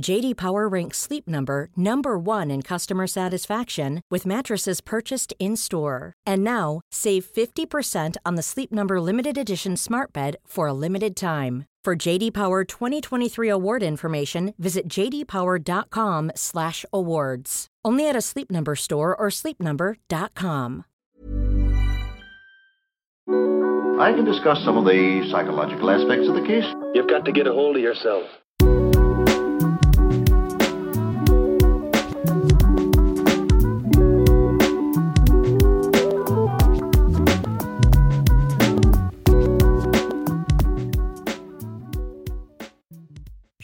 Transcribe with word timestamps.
JD 0.00 0.36
Power 0.36 0.68
ranks 0.68 0.98
Sleep 0.98 1.28
Number 1.28 1.68
number 1.76 2.18
1 2.18 2.50
in 2.50 2.62
customer 2.62 3.06
satisfaction 3.06 4.00
with 4.10 4.24
mattresses 4.24 4.80
purchased 4.80 5.34
in-store. 5.38 6.14
And 6.24 6.42
now, 6.44 6.80
save 6.90 7.26
50% 7.26 8.16
on 8.24 8.36
the 8.36 8.42
Sleep 8.42 8.72
Number 8.72 8.98
limited 9.00 9.36
edition 9.36 9.76
Smart 9.76 10.12
Bed 10.12 10.36
for 10.46 10.68
a 10.68 10.72
limited 10.72 11.16
time. 11.16 11.66
For 11.84 11.96
JD 11.96 12.32
Power 12.32 12.64
2023 12.64 13.48
award 13.48 13.82
information, 13.82 14.54
visit 14.58 14.88
jdpower.com/awards. 14.88 17.66
Only 17.84 18.08
at 18.08 18.16
a 18.16 18.20
Sleep 18.20 18.50
Number 18.50 18.74
store 18.76 19.16
or 19.16 19.30
sleepnumber.com. 19.30 20.84
I 24.00 24.12
can 24.12 24.24
discuss 24.24 24.62
some 24.64 24.76
of 24.76 24.84
the 24.84 25.28
psychological 25.32 25.90
aspects 25.90 26.28
of 26.28 26.34
the 26.34 26.46
case. 26.46 26.64
You've 26.94 27.08
got 27.08 27.24
to 27.24 27.32
get 27.32 27.48
a 27.48 27.52
hold 27.52 27.74
of 27.76 27.82
yourself. 27.82 28.22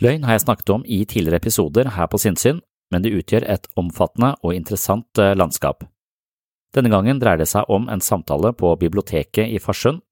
Løgn 0.03 0.25
har 0.27 0.35
jeg 0.35 0.47
snakket 0.49 0.71
om 0.75 0.85
i 0.91 1.05
tidligere 1.07 1.39
episoder 1.39 1.93
her 1.95 2.09
på 2.11 2.19
Sinnsyn, 2.19 2.59
men 2.91 3.05
det 3.05 3.15
utgjør 3.15 3.47
et 3.47 3.69
omfattende 3.79 4.33
og 4.43 4.57
interessant 4.57 5.21
eh, 5.23 5.37
landskap. 5.39 5.85
Denne 6.75 6.91
gangen 6.91 7.21
dreier 7.23 7.39
det 7.39 7.47
seg 7.47 7.71
om 7.71 7.87
en 7.93 8.03
samtale 8.03 8.51
på 8.59 8.73
biblioteket 8.81 9.55
i 9.55 9.61
Farsund. 9.63 10.03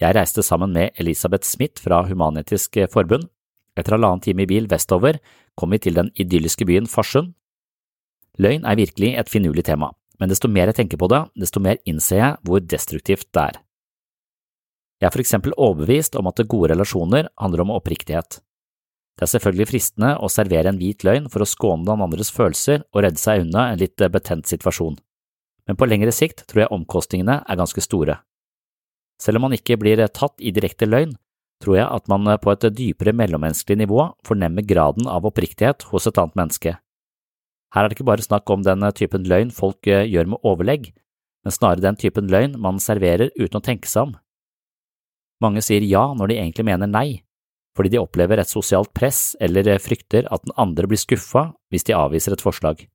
Jeg 0.00 0.16
reiste 0.16 0.40
sammen 0.44 0.72
med 0.72 0.96
Elisabeth 0.96 1.44
Smith 1.44 1.84
fra 1.84 2.00
Human-Etisk 2.08 2.80
Forbund. 2.88 3.28
Etter 3.76 3.98
halvannen 3.98 4.24
time 4.24 4.46
i 4.46 4.48
bil 4.48 4.68
vestover 4.70 5.20
kom 5.60 5.76
vi 5.76 5.82
til 5.84 5.98
den 6.00 6.08
idylliske 6.16 6.64
byen 6.64 6.88
Farsund. 6.88 7.34
Løgn 8.40 8.64
er 8.64 8.80
virkelig 8.80 9.12
et 9.20 9.28
finurlig 9.28 9.66
tema, 9.68 9.90
men 10.16 10.32
desto 10.32 10.48
mer 10.48 10.72
jeg 10.72 10.80
tenker 10.80 11.00
på 11.00 11.10
det, 11.12 11.26
desto 11.36 11.60
mer 11.60 11.76
innser 11.84 12.22
jeg 12.22 12.38
hvor 12.48 12.64
destruktivt 12.64 13.28
det 13.36 13.50
er. 13.50 13.60
Jeg 15.00 15.08
er 15.08 15.12
for 15.12 15.20
eksempel 15.20 15.52
overbevist 15.56 16.16
om 16.16 16.28
at 16.28 16.40
gode 16.48 16.72
relasjoner 16.72 17.28
handler 17.40 17.66
om 17.66 17.76
oppriktighet. 17.76 18.40
Det 19.20 19.26
er 19.26 19.34
selvfølgelig 19.34 19.68
fristende 19.68 20.14
å 20.16 20.30
servere 20.32 20.70
en 20.72 20.78
hvit 20.80 21.04
løgn 21.04 21.26
for 21.28 21.44
å 21.44 21.48
skåne 21.48 21.84
den 21.84 22.00
andres 22.00 22.30
følelser 22.32 22.86
og 22.88 23.02
redde 23.04 23.20
seg 23.20 23.42
unna 23.42 23.66
en 23.68 23.82
litt 23.82 24.00
betent 24.00 24.48
situasjon, 24.48 24.96
men 25.68 25.76
på 25.76 25.88
lengre 25.90 26.14
sikt 26.16 26.46
tror 26.48 26.62
jeg 26.62 26.72
omkostningene 26.72 27.42
er 27.44 27.60
ganske 27.60 27.84
store. 27.84 28.16
Selv 29.20 29.36
om 29.36 29.44
man 29.44 29.58
ikke 29.58 29.76
blir 29.76 30.00
tatt 30.08 30.40
i 30.40 30.54
direkte 30.56 30.88
løgn, 30.88 31.12
tror 31.60 31.76
jeg 31.76 31.84
at 31.84 32.08
man 32.08 32.32
på 32.40 32.54
et 32.54 32.64
dypere 32.72 33.12
mellommenneskelig 33.12 33.82
nivå 33.82 34.08
fornemmer 34.24 34.64
graden 34.64 35.04
av 35.04 35.28
oppriktighet 35.28 35.84
hos 35.92 36.08
et 36.08 36.16
annet 36.16 36.40
menneske. 36.40 36.78
Her 37.76 37.84
er 37.84 37.92
det 37.92 38.00
ikke 38.00 38.08
bare 38.08 38.24
snakk 38.24 38.48
om 38.48 38.64
den 38.64 38.88
typen 38.96 39.28
løgn 39.28 39.52
folk 39.52 39.84
gjør 39.84 40.32
med 40.32 40.48
overlegg, 40.48 40.94
men 41.44 41.52
snarere 41.52 41.84
den 41.84 42.00
typen 42.00 42.32
løgn 42.32 42.56
man 42.56 42.80
serverer 42.80 43.28
uten 43.36 43.60
å 43.60 43.66
tenke 43.68 43.88
seg 43.92 44.08
om. 44.08 44.16
Mange 45.44 45.60
sier 45.64 45.84
ja 45.84 46.08
når 46.16 46.32
de 46.32 46.40
egentlig 46.40 46.72
mener 46.72 46.88
nei, 46.88 47.20
fordi 47.76 47.92
de 47.94 48.00
opplever 48.02 48.40
et 48.40 48.50
sosialt 48.50 48.92
press 48.96 49.36
eller 49.40 49.68
frykter 49.82 50.26
at 50.30 50.42
den 50.46 50.54
andre 50.58 50.88
blir 50.90 51.00
skuffa 51.00 51.50
hvis 51.70 51.86
de 51.86 51.96
avviser 51.96 52.34
et 52.34 52.44
forslag. 52.44 52.86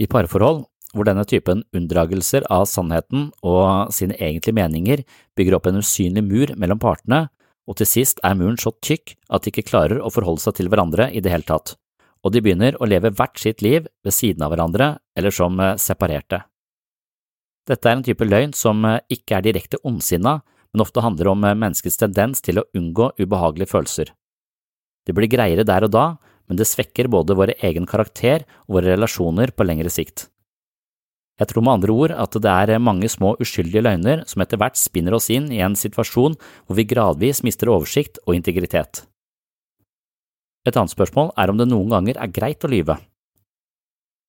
I 0.00 0.08
parforhold, 0.08 0.64
hvor 0.94 1.06
denne 1.06 1.26
typen 1.28 1.62
unndragelser 1.76 2.46
av 2.50 2.64
sannheten 2.66 3.28
og 3.46 3.92
sine 3.94 4.16
egentlige 4.18 4.56
meninger 4.56 5.04
bygger 5.38 5.58
opp 5.58 5.68
en 5.70 5.82
usynlig 5.82 6.24
mur 6.26 6.54
mellom 6.56 6.80
partene, 6.82 7.28
og 7.68 7.76
til 7.78 7.86
sist 7.86 8.18
er 8.26 8.34
muren 8.34 8.58
så 8.58 8.72
tykk 8.82 9.14
at 9.30 9.44
de 9.44 9.52
ikke 9.52 9.68
klarer 9.68 10.00
å 10.02 10.10
forholde 10.10 10.42
seg 10.42 10.56
til 10.58 10.70
hverandre 10.72 11.10
i 11.14 11.22
det 11.22 11.30
hele 11.30 11.46
tatt, 11.46 11.76
og 12.24 12.34
de 12.34 12.42
begynner 12.42 12.78
å 12.80 12.88
leve 12.88 13.12
hvert 13.14 13.38
sitt 13.38 13.62
liv 13.62 13.86
ved 14.04 14.16
siden 14.16 14.42
av 14.42 14.50
hverandre 14.54 14.96
eller 15.14 15.34
som 15.34 15.60
separerte. 15.78 16.42
Dette 17.68 17.86
er 17.86 17.98
en 17.98 18.06
type 18.06 18.26
løgn 18.26 18.56
som 18.56 18.82
ikke 19.12 19.36
er 19.36 19.46
direkte 19.46 19.78
ondsinna, 19.86 20.40
men 20.72 20.84
ofte 20.84 21.02
handler 21.04 21.32
om 21.32 21.44
menneskets 21.44 21.98
tendens 22.00 22.42
til 22.44 22.60
å 22.60 22.66
unngå 22.76 23.12
ubehagelige 23.18 23.70
følelser. 23.70 24.12
Det 25.06 25.16
blir 25.16 25.30
greiere 25.32 25.64
der 25.66 25.86
og 25.86 25.94
da, 25.94 26.06
men 26.50 26.58
det 26.58 26.68
svekker 26.68 27.08
både 27.10 27.36
vår 27.38 27.54
egen 27.66 27.86
karakter 27.86 28.44
og 28.66 28.78
våre 28.78 28.94
relasjoner 28.94 29.52
på 29.54 29.66
lengre 29.66 29.90
sikt. 29.92 30.28
Jeg 31.40 31.48
tror 31.48 31.64
med 31.64 31.78
andre 31.78 31.94
ord 31.94 32.12
at 32.12 32.36
det 32.44 32.52
er 32.52 32.82
mange 32.82 33.08
små 33.08 33.32
uskyldige 33.40 33.80
løgner 33.86 34.26
som 34.28 34.42
etter 34.44 34.60
hvert 34.60 34.76
spinner 34.76 35.16
oss 35.16 35.30
inn 35.32 35.48
i 35.54 35.62
en 35.64 35.78
situasjon 35.78 36.34
hvor 36.36 36.76
vi 36.76 36.84
gradvis 36.90 37.40
mister 37.46 37.70
oversikt 37.72 38.20
og 38.26 38.36
integritet. 38.36 39.06
Et 40.68 40.76
annet 40.76 40.92
spørsmål 40.92 41.32
er 41.40 41.48
om 41.48 41.56
det 41.56 41.70
noen 41.70 41.88
ganger 41.94 42.20
er 42.20 42.34
greit 42.34 42.66
å 42.66 42.68
lyve. 42.68 42.98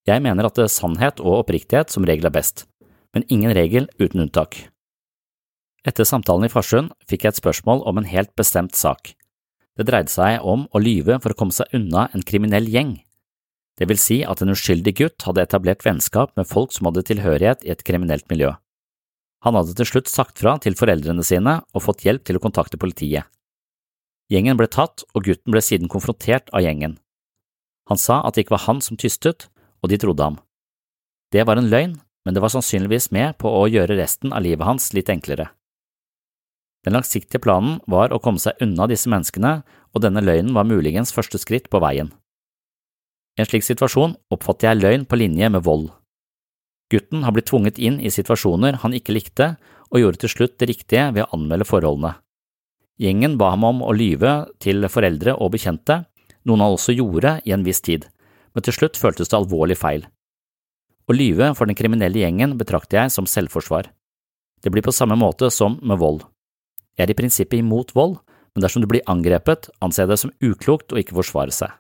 Jeg 0.08 0.24
mener 0.24 0.48
at 0.48 0.62
sannhet 0.72 1.20
og 1.20 1.42
oppriktighet 1.44 1.92
som 1.92 2.08
regel 2.08 2.30
er 2.30 2.38
best, 2.38 2.64
men 3.12 3.28
ingen 3.28 3.52
regel 3.54 3.90
uten 4.00 4.24
unntak. 4.24 4.64
Etter 5.88 6.06
samtalen 6.06 6.46
i 6.46 6.52
Farsund 6.52 6.92
fikk 7.10 7.26
jeg 7.26 7.34
et 7.34 7.42
spørsmål 7.42 7.82
om 7.90 7.98
en 7.98 8.10
helt 8.10 8.34
bestemt 8.38 8.78
sak. 8.78 9.16
Det 9.78 9.88
dreide 9.88 10.12
seg 10.14 10.44
om 10.46 10.68
å 10.70 10.82
lyve 10.82 11.18
for 11.24 11.34
å 11.34 11.38
komme 11.38 11.56
seg 11.56 11.72
unna 11.74 12.06
en 12.14 12.26
kriminell 12.28 12.68
gjeng. 12.70 13.00
Det 13.80 13.88
vil 13.90 13.98
si 13.98 14.20
at 14.22 14.44
en 14.44 14.54
uskyldig 14.54 14.94
gutt 15.00 15.26
hadde 15.26 15.42
etablert 15.42 15.82
vennskap 15.86 16.36
med 16.38 16.46
folk 16.46 16.76
som 16.76 16.90
hadde 16.90 17.06
tilhørighet 17.08 17.64
i 17.66 17.72
et 17.74 17.82
kriminelt 17.88 18.28
miljø. 18.30 18.52
Han 19.42 19.58
hadde 19.58 19.74
til 19.80 19.88
slutt 19.90 20.12
sagt 20.12 20.38
fra 20.44 20.60
til 20.62 20.78
foreldrene 20.78 21.24
sine 21.26 21.62
og 21.74 21.86
fått 21.88 22.04
hjelp 22.06 22.28
til 22.28 22.38
å 22.38 22.44
kontakte 22.44 22.78
politiet. 22.78 23.26
Gjengen 24.32 24.60
ble 24.60 24.70
tatt, 24.72 25.02
og 25.18 25.26
gutten 25.26 25.52
ble 25.52 25.64
siden 25.66 25.90
konfrontert 25.92 26.52
av 26.56 26.62
gjengen. 26.64 27.00
Han 27.90 28.00
sa 28.00 28.22
at 28.22 28.38
det 28.38 28.46
ikke 28.46 28.56
var 28.56 28.68
han 28.70 28.84
som 28.86 29.00
tystet, 29.02 29.50
og 29.82 29.90
de 29.92 29.98
trodde 30.00 30.24
ham. 30.24 30.38
Det 31.34 31.44
var 31.48 31.58
en 31.58 31.72
løgn, 31.72 31.98
men 32.24 32.38
det 32.38 32.44
var 32.44 32.54
sannsynligvis 32.54 33.10
med 33.12 33.40
på 33.42 33.50
å 33.50 33.66
gjøre 33.72 33.98
resten 33.98 34.32
av 34.32 34.46
livet 34.46 34.68
hans 34.68 34.92
litt 34.94 35.10
enklere. 35.10 35.50
Den 36.86 36.96
langsiktige 36.98 37.42
planen 37.42 37.80
var 37.90 38.14
å 38.14 38.20
komme 38.24 38.42
seg 38.42 38.58
unna 38.64 38.88
disse 38.90 39.10
menneskene, 39.12 39.62
og 39.94 40.04
denne 40.04 40.24
løgnen 40.24 40.56
var 40.56 40.66
muligens 40.66 41.14
første 41.14 41.38
skritt 41.42 41.70
på 41.70 41.82
veien. 41.84 42.10
I 43.38 43.44
en 43.44 43.50
slik 43.50 43.66
situasjon 43.66 44.16
oppfatter 44.34 44.72
jeg 44.72 44.82
løgn 44.82 45.06
på 45.08 45.20
linje 45.20 45.50
med 45.54 45.64
vold. 45.66 45.92
Gutten 46.92 47.24
har 47.24 47.32
blitt 47.36 47.48
tvunget 47.48 47.80
inn 47.80 48.02
i 48.04 48.12
situasjoner 48.12 48.82
han 48.82 48.96
ikke 48.98 49.16
likte, 49.16 49.54
og 49.92 50.00
gjorde 50.00 50.24
til 50.24 50.34
slutt 50.34 50.58
det 50.60 50.70
riktige 50.72 51.10
ved 51.16 51.26
å 51.26 51.38
anmelde 51.38 51.68
forholdene. 51.68 52.16
Gjengen 53.02 53.38
ba 53.40 53.54
ham 53.54 53.64
om 53.68 53.84
å 53.84 53.94
lyve 53.96 54.34
til 54.64 54.88
foreldre 54.92 55.36
og 55.38 55.54
bekjente, 55.56 56.04
noe 56.46 56.58
han 56.58 56.76
også 56.76 56.96
gjorde 56.96 57.38
i 57.48 57.54
en 57.56 57.64
viss 57.66 57.82
tid, 57.84 58.08
men 58.54 58.66
til 58.66 58.76
slutt 58.76 59.00
føltes 59.00 59.32
det 59.32 59.38
alvorlig 59.38 59.78
feil. 59.80 60.06
Å 61.08 61.16
lyve 61.16 61.52
for 61.58 61.68
den 61.68 61.78
kriminelle 61.78 62.22
gjengen 62.22 62.58
betrakter 62.60 63.02
jeg 63.02 63.14
som 63.16 63.28
selvforsvar. 63.28 63.90
Det 64.62 64.72
blir 64.72 64.86
på 64.86 64.94
samme 64.96 65.18
måte 65.20 65.50
som 65.52 65.80
med 65.82 66.00
vold. 66.00 66.24
Jeg 66.98 67.08
er 67.08 67.14
i 67.14 67.18
prinsippet 67.18 67.62
imot 67.62 67.94
vold, 67.96 68.18
men 68.56 68.66
dersom 68.66 68.84
du 68.84 68.90
blir 68.92 69.06
angrepet, 69.10 69.70
anser 69.84 70.04
jeg 70.04 70.12
det 70.12 70.20
som 70.22 70.34
uklokt 70.44 70.92
å 70.92 71.00
ikke 71.00 71.16
forsvare 71.18 71.54
seg. 71.56 71.72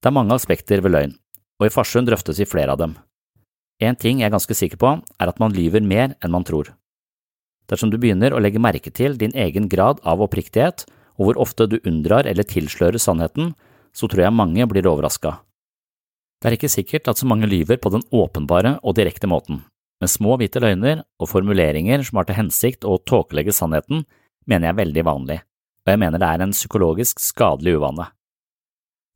Det 0.00 0.10
er 0.10 0.16
mange 0.16 0.36
aspekter 0.36 0.82
ved 0.84 0.92
løgn, 0.92 1.12
og 1.60 1.66
i 1.66 1.72
Farsund 1.72 2.08
drøftes 2.08 2.40
vi 2.40 2.48
flere 2.48 2.74
av 2.74 2.80
dem. 2.80 2.96
En 3.82 3.96
ting 3.96 4.20
jeg 4.20 4.28
er 4.28 4.34
ganske 4.34 4.56
sikker 4.56 4.80
på, 4.80 4.90
er 5.00 5.30
at 5.30 5.40
man 5.42 5.54
lyver 5.56 5.84
mer 5.84 6.14
enn 6.22 6.32
man 6.32 6.44
tror. 6.46 6.72
Dersom 7.70 7.90
du 7.90 7.96
begynner 8.00 8.34
å 8.34 8.40
legge 8.42 8.60
merke 8.60 8.92
til 8.92 9.16
din 9.20 9.32
egen 9.32 9.70
grad 9.72 10.00
av 10.04 10.20
oppriktighet 10.24 10.84
og 11.16 11.28
hvor 11.28 11.40
ofte 11.46 11.66
du 11.70 11.78
unndrar 11.82 12.28
eller 12.28 12.46
tilslører 12.46 13.00
sannheten, 13.00 13.54
så 13.94 14.08
tror 14.10 14.26
jeg 14.26 14.36
mange 14.36 14.66
blir 14.68 14.86
overraska. 14.90 15.38
Det 16.42 16.50
er 16.50 16.56
ikke 16.58 16.72
sikkert 16.72 17.08
at 17.08 17.20
så 17.20 17.28
mange 17.28 17.48
lyver 17.48 17.78
på 17.80 17.92
den 17.94 18.04
åpenbare 18.12 18.76
og 18.82 18.98
direkte 18.98 19.30
måten, 19.30 19.62
men 20.04 20.10
små 20.12 20.34
hvite 20.36 20.60
løgner 20.60 21.00
og 21.16 21.30
formuleringer 21.30 22.02
som 22.04 22.18
har 22.20 22.26
til 22.28 22.36
hensikt 22.36 22.84
å 22.84 22.98
tåkelegge 23.08 23.54
sannheten, 23.56 24.02
mener 24.44 24.68
jeg 24.68 24.74
er 24.74 24.82
veldig 24.82 25.04
vanlig, 25.08 25.38
og 25.80 25.92
jeg 25.94 26.00
mener 26.02 26.20
det 26.20 26.28
er 26.28 26.44
en 26.44 26.52
psykologisk 26.52 27.22
skadelig 27.24 27.78
uvane. 27.78 28.10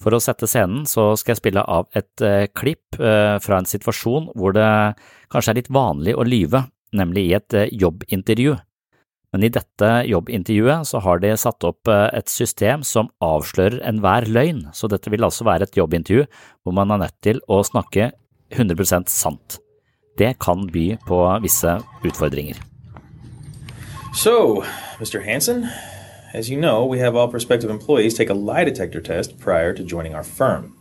For 0.01 0.17
å 0.17 0.23
sette 0.23 0.49
scenen 0.49 0.87
så 0.89 1.11
skal 1.19 1.35
jeg 1.35 1.43
spille 1.43 1.67
av 1.69 1.91
et 1.99 2.25
eh, 2.25 2.47
klipp 2.57 2.97
eh, 2.97 3.37
fra 3.43 3.59
en 3.59 3.69
situasjon 3.69 4.31
hvor 4.39 4.57
det 4.57 4.71
kanskje 5.29 5.53
er 5.53 5.61
litt 5.61 5.71
vanlig 5.75 6.17
å 6.17 6.25
lyve, 6.25 6.65
nemlig 6.97 7.27
i 7.27 7.37
et 7.37 7.59
eh, 7.59 7.69
jobbintervju. 7.85 8.57
Men 9.35 9.45
i 9.45 9.53
dette 9.53 9.93
jobbintervjuet 10.09 10.89
så 10.89 11.05
har 11.05 11.21
de 11.21 11.37
satt 11.37 11.69
opp 11.69 11.93
eh, 11.93 12.07
et 12.17 12.33
system 12.33 12.87
som 12.87 13.13
avslører 13.21 13.83
enhver 13.91 14.31
løgn, 14.31 14.71
så 14.73 14.89
dette 14.89 15.13
vil 15.13 15.29
altså 15.29 15.45
være 15.51 15.69
et 15.69 15.81
jobbintervju 15.83 16.25
hvor 16.31 16.81
man 16.81 16.97
er 16.97 17.05
nødt 17.05 17.21
til 17.27 17.45
å 17.45 17.61
snakke 17.67 18.15
100% 18.57 19.13
sant. 19.13 19.61
Det 20.19 20.39
kan 20.39 20.67
by 20.73 20.97
på 21.07 21.39
visse 21.43 21.79
utfordringer. 22.05 22.57
So, 24.15 24.65
Mr. 25.01 25.23
Hansen, 25.25 25.67
as 26.35 26.51
you 26.51 26.61
know, 26.61 26.85
we 26.85 26.99
have 26.99 27.15
all 27.17 27.29
prospective 27.29 27.71
employees 27.71 28.15
take 28.15 28.31
a 28.31 28.35
lie 28.35 28.65
detector 28.65 29.01
test 29.01 29.39
prior 29.39 29.73
to 29.73 29.85
joining 29.85 30.15
our 30.15 30.25
firm. 30.25 30.75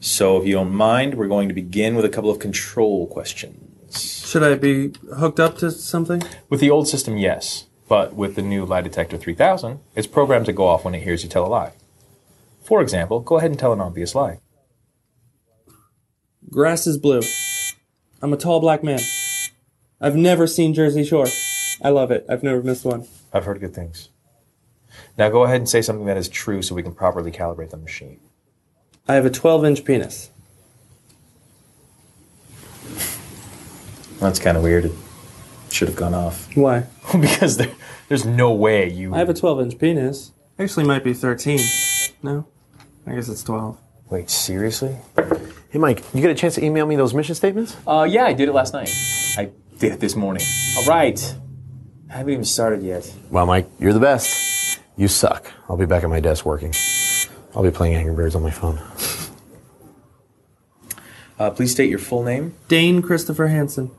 So, 0.00 0.40
if 0.40 0.46
you 0.46 0.54
don't 0.54 0.74
mind, 0.74 1.14
we're 1.14 1.28
going 1.28 1.48
to 1.48 1.54
begin 1.54 1.96
with 1.96 2.04
a 2.04 2.08
couple 2.08 2.30
of 2.30 2.38
control 2.38 3.06
questions. 3.06 4.26
Should 4.26 4.42
I 4.42 4.54
be 4.54 4.92
hooked 5.18 5.40
up 5.40 5.58
to 5.58 5.70
something? 5.70 6.22
With 6.48 6.60
the 6.60 6.70
old 6.70 6.88
system, 6.88 7.16
yes. 7.16 7.66
But 7.88 8.14
with 8.14 8.34
the 8.34 8.42
new 8.42 8.64
lie 8.64 8.82
detector 8.82 9.16
3000, 9.16 9.78
it's 9.94 10.06
programmed 10.06 10.46
to 10.46 10.52
go 10.52 10.66
off 10.66 10.84
when 10.84 10.94
it 10.94 11.02
hears 11.02 11.22
you 11.22 11.28
tell 11.28 11.46
a 11.46 11.48
lie. 11.48 11.72
For 12.64 12.80
example, 12.80 13.20
go 13.20 13.38
ahead 13.38 13.50
and 13.50 13.58
tell 13.58 13.72
an 13.72 13.80
obvious 13.80 14.14
lie. 14.14 14.40
Grass 16.50 16.86
is 16.86 16.98
blue. 16.98 17.22
I'm 18.22 18.32
a 18.32 18.36
tall 18.36 18.60
black 18.60 18.82
man. 18.82 19.00
I've 20.00 20.16
never 20.16 20.46
seen 20.46 20.74
Jersey 20.74 21.04
Shore. 21.04 21.26
I 21.82 21.90
love 21.90 22.10
it. 22.10 22.24
I've 22.28 22.42
never 22.42 22.62
missed 22.62 22.84
one. 22.84 23.06
I've 23.32 23.44
heard 23.44 23.60
good 23.60 23.74
things. 23.74 24.08
Now 25.18 25.28
go 25.28 25.44
ahead 25.44 25.56
and 25.56 25.68
say 25.68 25.82
something 25.82 26.06
that 26.06 26.16
is 26.16 26.28
true 26.28 26.62
so 26.62 26.74
we 26.74 26.82
can 26.82 26.94
properly 26.94 27.30
calibrate 27.30 27.70
the 27.70 27.76
machine. 27.76 28.20
I 29.08 29.14
have 29.14 29.26
a 29.26 29.30
12 29.30 29.64
inch 29.64 29.84
penis. 29.84 30.30
That's 34.20 34.38
kind 34.38 34.56
of 34.56 34.62
weird. 34.62 34.86
It 34.86 34.92
should 35.70 35.88
have 35.88 35.96
gone 35.96 36.14
off. 36.14 36.48
Why? 36.56 36.86
because 37.20 37.58
there, 37.58 37.72
there's 38.08 38.24
no 38.24 38.52
way 38.52 38.90
you. 38.90 39.14
I 39.14 39.18
have 39.18 39.28
a 39.28 39.34
12 39.34 39.60
inch 39.60 39.78
penis. 39.78 40.32
Actually, 40.58 40.86
might 40.86 41.04
be 41.04 41.12
13. 41.12 41.60
No? 42.22 42.46
I 43.06 43.14
guess 43.14 43.28
it's 43.28 43.42
12. 43.42 43.78
Wait, 44.08 44.30
seriously? 44.30 44.96
Hey, 45.70 45.78
Mike, 45.78 46.02
you 46.14 46.20
get 46.20 46.30
a 46.30 46.34
chance 46.34 46.54
to 46.54 46.64
email 46.64 46.86
me 46.86 46.96
those 46.96 47.12
mission 47.12 47.34
statements? 47.34 47.76
Uh, 47.86 48.06
yeah, 48.08 48.24
I 48.24 48.32
did 48.32 48.48
it 48.48 48.52
last 48.52 48.72
night. 48.72 48.88
I 49.36 49.50
did 49.78 49.92
it 49.92 50.00
this 50.00 50.14
morning. 50.14 50.42
All 50.78 50.84
right. 50.84 51.36
I 52.08 52.18
haven't 52.18 52.32
even 52.32 52.44
started 52.44 52.82
yet. 52.82 53.12
Well, 53.30 53.46
Mike, 53.46 53.68
you're 53.78 53.92
the 53.92 54.00
best. 54.00 54.80
You 54.96 55.08
suck. 55.08 55.50
I'll 55.68 55.76
be 55.76 55.86
back 55.86 56.04
at 56.04 56.08
my 56.08 56.20
desk 56.20 56.46
working. 56.46 56.72
I'll 57.54 57.62
be 57.64 57.70
playing 57.70 57.94
Angry 57.96 58.14
Birds 58.14 58.34
on 58.34 58.42
my 58.42 58.50
phone. 58.50 58.80
Uh, 61.38 61.50
please 61.50 61.72
state 61.72 61.90
your 61.90 61.98
full 61.98 62.22
name. 62.22 62.54
Dane 62.68 63.02
Christopher 63.02 63.48
Hansen. 63.48 63.90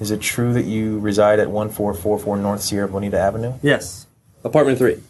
Is 0.00 0.10
it 0.10 0.20
true 0.20 0.52
that 0.54 0.64
you 0.64 0.98
reside 0.98 1.38
at 1.38 1.50
1444 1.50 2.36
North 2.38 2.62
Sierra 2.62 2.88
Bonita 2.88 3.18
Avenue? 3.18 3.52
Yes. 3.62 4.06
Apartment 4.42 4.78
3. 4.78 5.00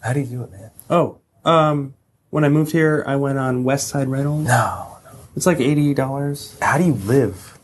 How 0.00 0.12
do 0.12 0.20
you 0.20 0.26
do 0.26 0.42
it, 0.44 0.52
man? 0.52 0.70
Oh, 0.88 1.18
um, 1.44 1.94
when 2.34 2.42
I 2.42 2.48
moved 2.48 2.72
here, 2.72 3.04
I 3.06 3.14
went 3.14 3.38
on 3.38 3.62
West 3.62 3.86
Side 3.86 4.08
Rentals. 4.08 4.48
No, 4.48 4.98
no. 5.04 5.10
It's 5.36 5.46
like 5.46 5.58
$80. 5.58 6.60
How 6.60 6.78
do 6.78 6.82
you 6.82 6.94
live 6.94 7.60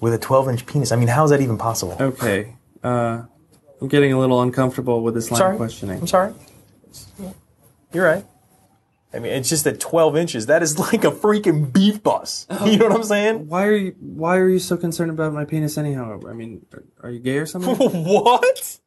with 0.00 0.14
a 0.14 0.18
12 0.18 0.48
inch 0.48 0.64
penis? 0.64 0.90
I 0.90 0.96
mean, 0.96 1.08
how 1.08 1.24
is 1.24 1.30
that 1.32 1.42
even 1.42 1.58
possible? 1.58 1.98
Okay. 2.00 2.56
Uh, 2.82 3.24
I'm 3.78 3.88
getting 3.88 4.14
a 4.14 4.18
little 4.18 4.40
uncomfortable 4.40 5.02
with 5.02 5.12
this 5.12 5.30
line 5.30 5.38
sorry. 5.38 5.52
of 5.52 5.56
questioning. 5.58 6.00
I'm 6.00 6.06
sorry. 6.06 6.32
You're 7.92 8.06
right. 8.06 8.24
I 9.12 9.18
mean, 9.18 9.32
it's 9.32 9.50
just 9.50 9.64
that 9.64 9.80
12 9.80 10.16
inches, 10.16 10.46
that 10.46 10.62
is 10.62 10.78
like 10.92 11.04
a 11.04 11.10
freaking 11.10 11.70
beef 11.70 12.02
bus. 12.02 12.46
You 12.64 12.78
know 12.78 12.86
what 12.86 12.96
I'm 12.96 13.04
saying? 13.04 13.48
Why 13.48 13.66
are 13.66 13.76
you 13.76 13.96
Why 14.00 14.38
are 14.38 14.48
you 14.48 14.60
so 14.60 14.78
concerned 14.78 15.10
about 15.10 15.34
my 15.34 15.44
penis 15.44 15.76
anyhow? 15.76 16.22
I 16.26 16.32
mean, 16.32 16.64
are, 16.72 16.84
are 17.02 17.10
you 17.10 17.20
gay 17.20 17.36
or 17.36 17.44
something? 17.44 17.76
what? 18.06 18.78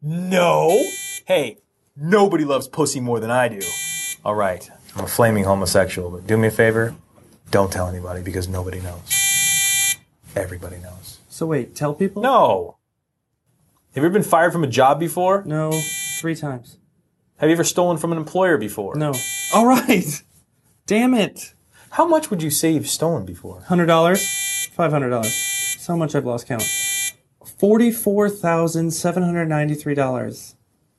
No. 0.00 0.82
Hey, 1.26 1.58
nobody 1.94 2.46
loves 2.46 2.68
pussy 2.68 3.00
more 3.00 3.20
than 3.20 3.30
I 3.30 3.48
do. 3.48 3.60
All 4.24 4.34
right, 4.34 4.70
I'm 4.96 5.04
a 5.04 5.08
flaming 5.08 5.44
homosexual, 5.44 6.10
but 6.10 6.26
do 6.26 6.36
me 6.36 6.48
a 6.48 6.50
favor, 6.50 6.94
don't 7.50 7.72
tell 7.72 7.88
anybody 7.88 8.22
because 8.22 8.48
nobody 8.48 8.80
knows. 8.80 9.96
Everybody 10.36 10.78
knows. 10.78 11.18
so 11.28 11.46
wait, 11.46 11.74
tell 11.74 11.92
people? 11.92 12.22
No. 12.22 12.76
Have 13.94 14.02
you 14.02 14.06
ever 14.06 14.12
been 14.12 14.22
fired 14.22 14.52
from 14.52 14.64
a 14.64 14.68
job 14.68 15.00
before? 15.00 15.42
No, 15.44 15.72
three 16.18 16.34
times. 16.36 16.78
Have 17.38 17.50
you 17.50 17.54
ever 17.54 17.64
stolen 17.64 17.98
from 17.98 18.12
an 18.12 18.18
employer 18.18 18.56
before? 18.56 18.94
No. 18.96 19.12
All 19.52 19.66
right. 19.66 20.22
Damn 20.86 21.14
it. 21.14 21.54
How 21.90 22.06
much 22.06 22.30
would 22.30 22.42
you 22.42 22.48
say 22.50 22.70
you've 22.70 22.88
stolen 22.88 23.26
before? 23.26 23.62
Hundred 23.62 23.86
dollars, 23.86 24.68
five 24.72 24.92
hundred 24.92 25.10
dollars. 25.10 25.34
So 25.34 25.96
much 25.96 26.14
I've 26.14 26.24
lost 26.24 26.46
count. 26.46 26.62
Forty-four 27.58 28.30
thousand 28.30 28.92
seven 28.92 29.22
hundred 29.24 29.46
ninety-three 29.48 29.94
dollars. 29.94 30.54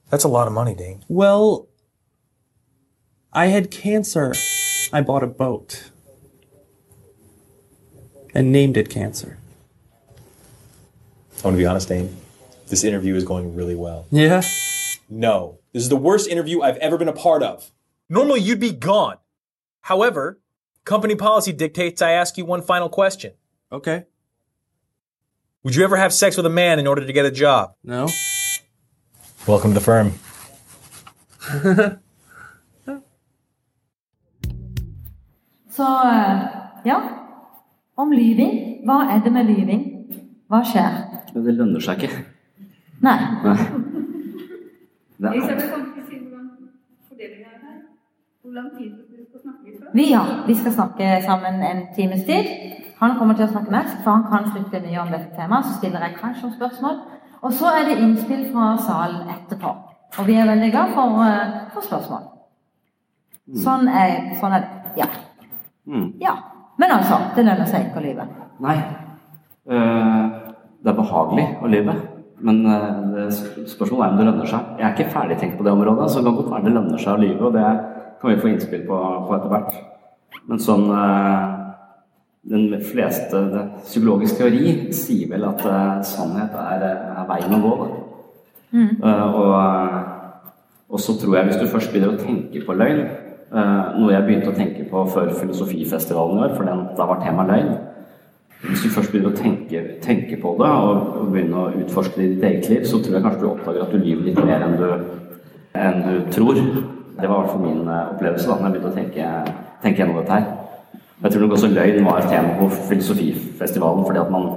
That's 0.10 0.26
a 0.26 0.28
lot 0.28 0.46
of 0.46 0.54
money, 0.54 0.76
Dane. 0.76 1.04
Well, 1.08 1.68
I 3.34 3.48
had 3.48 3.72
cancer. 3.72 4.36
I 4.94 5.02
bought 5.02 5.24
a 5.24 5.28
boat 5.28 5.90
and 8.34 8.52
named 8.52 8.78
it 8.78 8.90
Cancer. 8.90 9.38
I 10.10 11.48
want 11.48 11.56
to 11.56 11.58
be 11.58 11.66
honest, 11.66 11.90
Dane. 11.90 12.16
This 12.68 12.84
interview 12.84 13.16
is 13.16 13.24
going 13.24 13.56
really 13.56 13.76
well. 13.76 14.06
Yeah. 14.12 14.42
No. 15.10 15.60
This 15.74 15.84
is 15.84 15.90
the 15.90 15.98
worst 15.98 16.30
interview 16.30 16.62
I've 16.62 16.78
ever 16.78 16.98
been 16.98 17.08
a 17.08 17.14
part 17.14 17.44
of. 17.44 17.72
Normally, 18.08 18.40
you'd 18.42 18.60
be 18.60 18.72
gone. 18.72 19.18
However, 19.82 20.40
company 20.86 21.16
policy 21.16 21.52
dictates 21.52 22.02
I 22.02 22.12
ask 22.12 22.38
you 22.38 22.46
one 22.46 22.62
final 22.62 22.88
question. 22.88 23.34
Okay. 23.72 24.06
Would 25.64 25.76
you 25.76 25.84
ever 25.84 25.98
have 25.98 26.14
sex 26.14 26.38
with 26.38 26.46
a 26.46 26.50
man 26.50 26.78
in 26.80 26.88
order 26.88 27.06
to 27.06 27.14
get 27.14 27.26
a 27.26 27.32
job? 27.32 27.74
No. 27.84 28.10
Welcome 29.48 29.72
to 29.72 29.80
the 29.80 29.82
firm. 29.82 30.14
Så 35.74 35.84
eh, 35.84 36.42
ja, 36.86 37.00
om 37.96 38.12
lyving. 38.12 38.84
Hva 38.86 39.00
er 39.14 39.24
det 39.26 39.32
med 39.34 39.50
lyving? 39.50 39.84
Hva 40.52 40.62
skjer? 40.68 41.00
Det 41.34 41.56
lønner 41.56 41.82
seg 41.82 42.04
ikke. 42.04 42.20
Nei. 43.04 43.18
Nei. 43.44 43.58
Det 45.24 45.32
er, 45.34 45.82
Vi, 49.94 50.04
ja, 50.12 50.22
vi 50.48 50.56
skal 50.58 50.74
snakke 50.74 51.22
sammen 51.26 51.62
en 51.64 51.82
times 51.96 52.26
tid. 52.26 52.50
Han 53.00 53.18
kommer 53.18 53.38
til 53.38 53.46
å 53.46 53.52
snakke 53.52 53.74
mest, 53.74 53.98
for 54.04 54.18
han 54.18 54.26
kan 54.30 54.52
fryktelig 54.52 54.90
mye 54.90 55.02
om 55.02 55.12
dette 55.14 55.34
temaet. 55.38 55.68
Så 55.68 55.80
stiller 55.80 56.06
jeg 56.06 56.18
kanskje 56.20 56.48
noen 56.48 56.56
spørsmål. 56.58 57.00
Og 57.44 57.54
så 57.54 57.72
er 57.78 57.90
det 57.90 57.98
innspill 58.02 58.46
fra 58.54 58.74
salen 58.82 59.30
etterpå. 59.34 59.74
Og 60.20 60.28
vi 60.28 60.38
er 60.38 60.50
veldig 60.50 60.70
glad 60.72 60.94
for, 60.94 61.24
eh, 61.26 61.58
for 61.74 61.88
spørsmål. 61.90 62.30
Sånn 63.64 63.90
er, 63.90 64.36
sånn 64.40 64.54
er 64.58 64.66
det. 64.66 64.83
Ja. 65.86 65.94
Mm. 65.94 66.10
ja. 66.20 66.36
Men 66.78 66.92
altså, 66.92 67.20
det 67.36 67.46
lønner 67.46 67.70
seg 67.70 67.88
ikke 67.88 68.02
å 68.02 68.06
lyve. 68.08 68.26
Nei. 68.64 68.76
Eh, 69.70 70.24
det 70.84 70.92
er 70.92 70.98
behagelig 70.98 71.48
å 71.64 71.72
lyve. 71.72 71.96
Men 72.44 72.62
eh, 72.68 73.28
spørsmålet 73.70 74.06
er 74.06 74.14
om 74.14 74.20
det 74.20 74.28
lønner 74.28 74.50
seg. 74.50 74.72
Jeg 74.80 74.88
er 74.88 74.96
ikke 74.96 75.14
ferdig 75.14 75.40
tenkt 75.40 75.60
på 75.60 75.68
det 75.68 75.74
området, 75.76 76.10
så 76.10 76.20
det 76.20 76.28
kan 76.28 76.40
godt 76.40 76.54
være 76.56 76.68
det 76.68 76.76
lønner 76.78 77.04
seg 77.04 77.14
å 77.14 77.22
lyve. 77.22 77.50
Og 77.50 77.58
det 77.58 77.68
kan 78.22 78.32
vi 78.32 78.40
få 78.42 78.52
innspill 78.52 78.88
på, 78.88 79.02
på 79.28 79.36
etter 79.38 79.54
hvert. 79.54 79.78
Men 80.50 80.64
sånn 80.64 80.88
eh, 80.92 81.60
Den 82.52 82.66
fleste 82.84 83.40
Psykologisk 83.86 84.42
teori 84.42 84.74
sier 84.92 85.30
vel 85.32 85.46
at 85.48 85.62
sannhet 86.04 86.58
er, 86.60 86.82
er 87.22 87.30
veien 87.30 87.56
å 87.56 87.62
gå. 87.64 87.76
Da. 87.80 88.02
Mm. 88.74 88.90
Og, 89.38 90.90
og 90.92 91.00
så 91.00 91.16
tror 91.22 91.38
jeg 91.38 91.48
hvis 91.48 91.62
du 91.62 91.70
først 91.70 91.94
begynner 91.94 92.18
å 92.18 92.20
tenke 92.20 92.66
på 92.66 92.76
løgn, 92.76 93.06
noe 93.54 94.14
jeg 94.14 94.26
begynte 94.26 94.50
å 94.50 94.58
tenke 94.58 94.86
på 94.90 95.04
før 95.14 95.28
Filosofifestivalen 95.38 96.40
i 96.40 96.46
år, 96.48 96.56
for 96.58 96.66
den, 96.66 96.88
da 96.98 97.06
var 97.10 97.20
temaet 97.22 97.52
løgn 97.52 97.74
Hvis 98.64 98.86
du 98.86 98.90
først 98.96 99.12
begynner 99.12 99.34
å 99.34 99.38
tenke, 99.38 99.84
tenke 100.02 100.40
på 100.42 100.56
det 100.58 100.72
og, 100.72 101.04
og 101.20 101.30
begynne 101.36 101.62
å 101.62 101.84
utforske 101.84 102.18
ditt 102.18 102.44
eget 102.48 102.70
liv, 102.72 102.88
så 102.90 103.02
tror 103.04 103.20
jeg 103.20 103.26
kanskje 103.28 103.44
du 103.44 103.50
oppdager 103.52 103.86
at 103.86 103.94
du 103.94 104.00
lyver 104.00 104.30
litt 104.30 104.42
mer 104.42 104.66
enn 104.66 104.78
du, 104.80 104.90
enn 105.78 106.02
du 106.08 106.14
tror. 106.34 106.58
Det 106.58 107.28
var 107.28 107.28
i 107.28 107.32
hvert 107.34 107.52
fall 107.54 107.66
min 107.66 107.86
eh, 107.86 108.12
opplevelse 108.16 108.50
da 108.50 108.58
når 108.58 108.70
jeg 108.70 108.76
begynte 108.78 108.94
å 108.94 108.98
tenke, 108.98 109.58
tenke 109.84 110.02
gjennom 110.02 110.22
dette 110.22 110.38
her. 110.40 110.48
Jeg 111.24 111.32
tror 111.32 111.44
nok 111.44 111.58
også 111.58 111.68
løgn 111.72 112.06
var 112.08 112.20
et 112.20 112.32
tema 112.34 112.56
på 112.58 112.70
Filosofifestivalen 112.90 114.08
fordi 114.08 114.24
at 114.24 114.32
man 114.32 114.48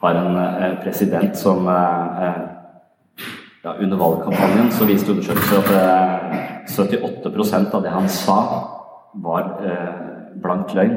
har 0.00 0.14
en 0.14 0.36
eh, 0.36 0.78
president 0.82 1.36
som 1.38 1.68
eh, 1.68 2.22
eh, 2.24 2.40
ja, 3.64 3.74
Under 3.80 3.96
valgkampanjen 3.96 4.70
så 4.72 4.86
viste 4.88 5.12
undersøkelser 5.12 5.58
at 5.60 6.59
78% 6.76 7.74
av 7.76 7.84
det 7.84 7.92
han 7.94 8.08
sa, 8.12 8.38
var 9.24 9.48
blank 10.40 10.74
løgn. 10.76 10.96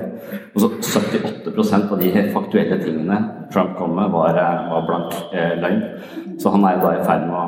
Og 0.53 0.62
så 0.62 0.70
78% 1.00 1.92
av 1.92 2.00
de 2.01 2.12
faktuelle 2.36 2.77
tingene 2.84 3.18
Trump 3.53 3.75
kom 3.80 3.96
med, 3.98 4.13
var, 4.13 4.38
var 4.70 4.88
blank 4.88 5.18
løgn. 5.34 5.84
Så 6.39 6.53
han 6.53 6.65
er 6.68 6.77
jo 6.77 6.86
da 6.86 6.94
i 6.96 7.03
ferd 7.08 7.27
med 7.27 7.38
å 7.39 7.46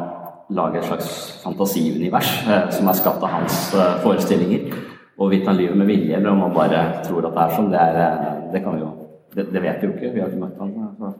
lage 0.56 0.82
et 0.82 0.90
slags 0.90 1.10
fantasiunivers 1.44 2.34
som 2.76 2.90
er 2.90 3.00
skapt 3.00 3.24
av 3.26 3.34
hans 3.38 3.62
forestillinger. 4.04 4.70
Og 5.16 5.26
Hvorvidt 5.26 5.48
han 5.48 5.58
lyver 5.58 5.80
med 5.80 5.88
vilje 5.88 6.18
eller 6.18 6.34
om 6.34 6.44
han 6.44 6.54
bare 6.54 6.86
tror 7.06 7.30
at 7.30 7.36
det 7.38 7.44
er 7.46 7.56
sånn, 7.56 7.72
det, 7.72 7.82
er, 7.82 8.32
det 8.52 8.62
kan 8.66 8.76
vi 8.76 8.84
jo 8.84 8.92
det, 9.36 9.46
det, 9.52 9.62
vet 9.64 9.82
vi 9.82 9.88
jo 9.88 9.94
ikke. 9.96 10.12
Vi 10.14 10.22
har 10.24 10.32
ikke 10.32 10.42
møtt 10.42 10.60
ham. 10.60 10.74
Så. 11.00 11.12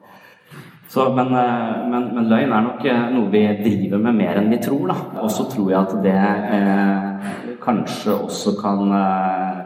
Så, 0.88 1.10
men, 1.16 1.34
eh, 1.34 1.90
men, 1.92 2.10
men, 2.16 2.28
løgn 2.30 2.54
er 2.54 2.66
nok 2.66 2.86
eh, 2.86 3.06
noe 3.14 3.32
vi 3.34 3.42
driver 3.64 4.02
med 4.06 4.18
mer 4.20 4.40
enn 4.40 4.52
vi 4.54 4.62
tror. 4.64 4.88
da. 4.92 4.98
Og 5.24 5.32
så 5.34 5.48
tror 5.50 5.72
jeg 5.72 5.80
at 5.82 5.96
det 6.06 6.18
eh, 6.58 7.32
kanskje 7.64 8.18
også 8.26 8.58
kan 8.62 8.92
eh, 8.92 9.62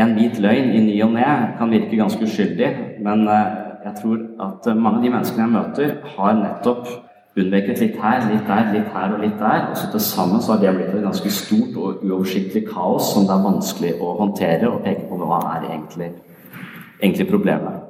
En 0.00 0.14
hvit 0.16 0.38
løgn 0.40 0.70
i 0.72 0.80
ny 0.80 0.92
og 1.04 1.10
ne 1.12 1.30
kan 1.58 1.68
virke 1.68 1.98
ganske 1.98 2.22
uskyldig, 2.24 2.68
men 3.04 3.26
eh, 3.28 3.48
jeg 3.84 3.96
tror 3.98 4.20
at 4.46 4.68
mange 4.76 5.00
av 5.00 5.02
de 5.02 5.10
menneskene 5.10 5.42
jeg 5.42 5.52
møter, 5.52 5.90
har 6.14 6.38
nettopp 6.38 6.86
unnveket 7.36 7.82
litt 7.82 7.98
her, 8.00 8.22
litt 8.30 8.46
der, 8.48 8.70
litt 8.74 8.88
her 8.94 9.14
og 9.16 9.20
litt 9.24 9.36
der. 9.42 9.66
Og 9.70 9.76
så 9.76 9.90
til 9.90 10.04
sammen 10.04 10.40
så 10.40 10.54
har 10.54 10.62
det 10.62 10.72
blitt 10.78 10.94
et 10.94 11.04
ganske 11.04 11.34
stort 11.34 11.76
og 11.76 12.06
uoversiktlig 12.06 12.64
kaos 12.70 13.12
som 13.12 13.26
det 13.28 13.36
er 13.36 13.46
vanskelig 13.50 13.92
å 14.00 14.16
håndtere 14.22 14.70
og 14.70 14.82
peke 14.86 15.06
på 15.10 15.20
hva 15.20 15.42
er 15.56 15.68
egentlig, 15.72 16.12
egentlig 17.02 17.28
problemet. 17.34 17.89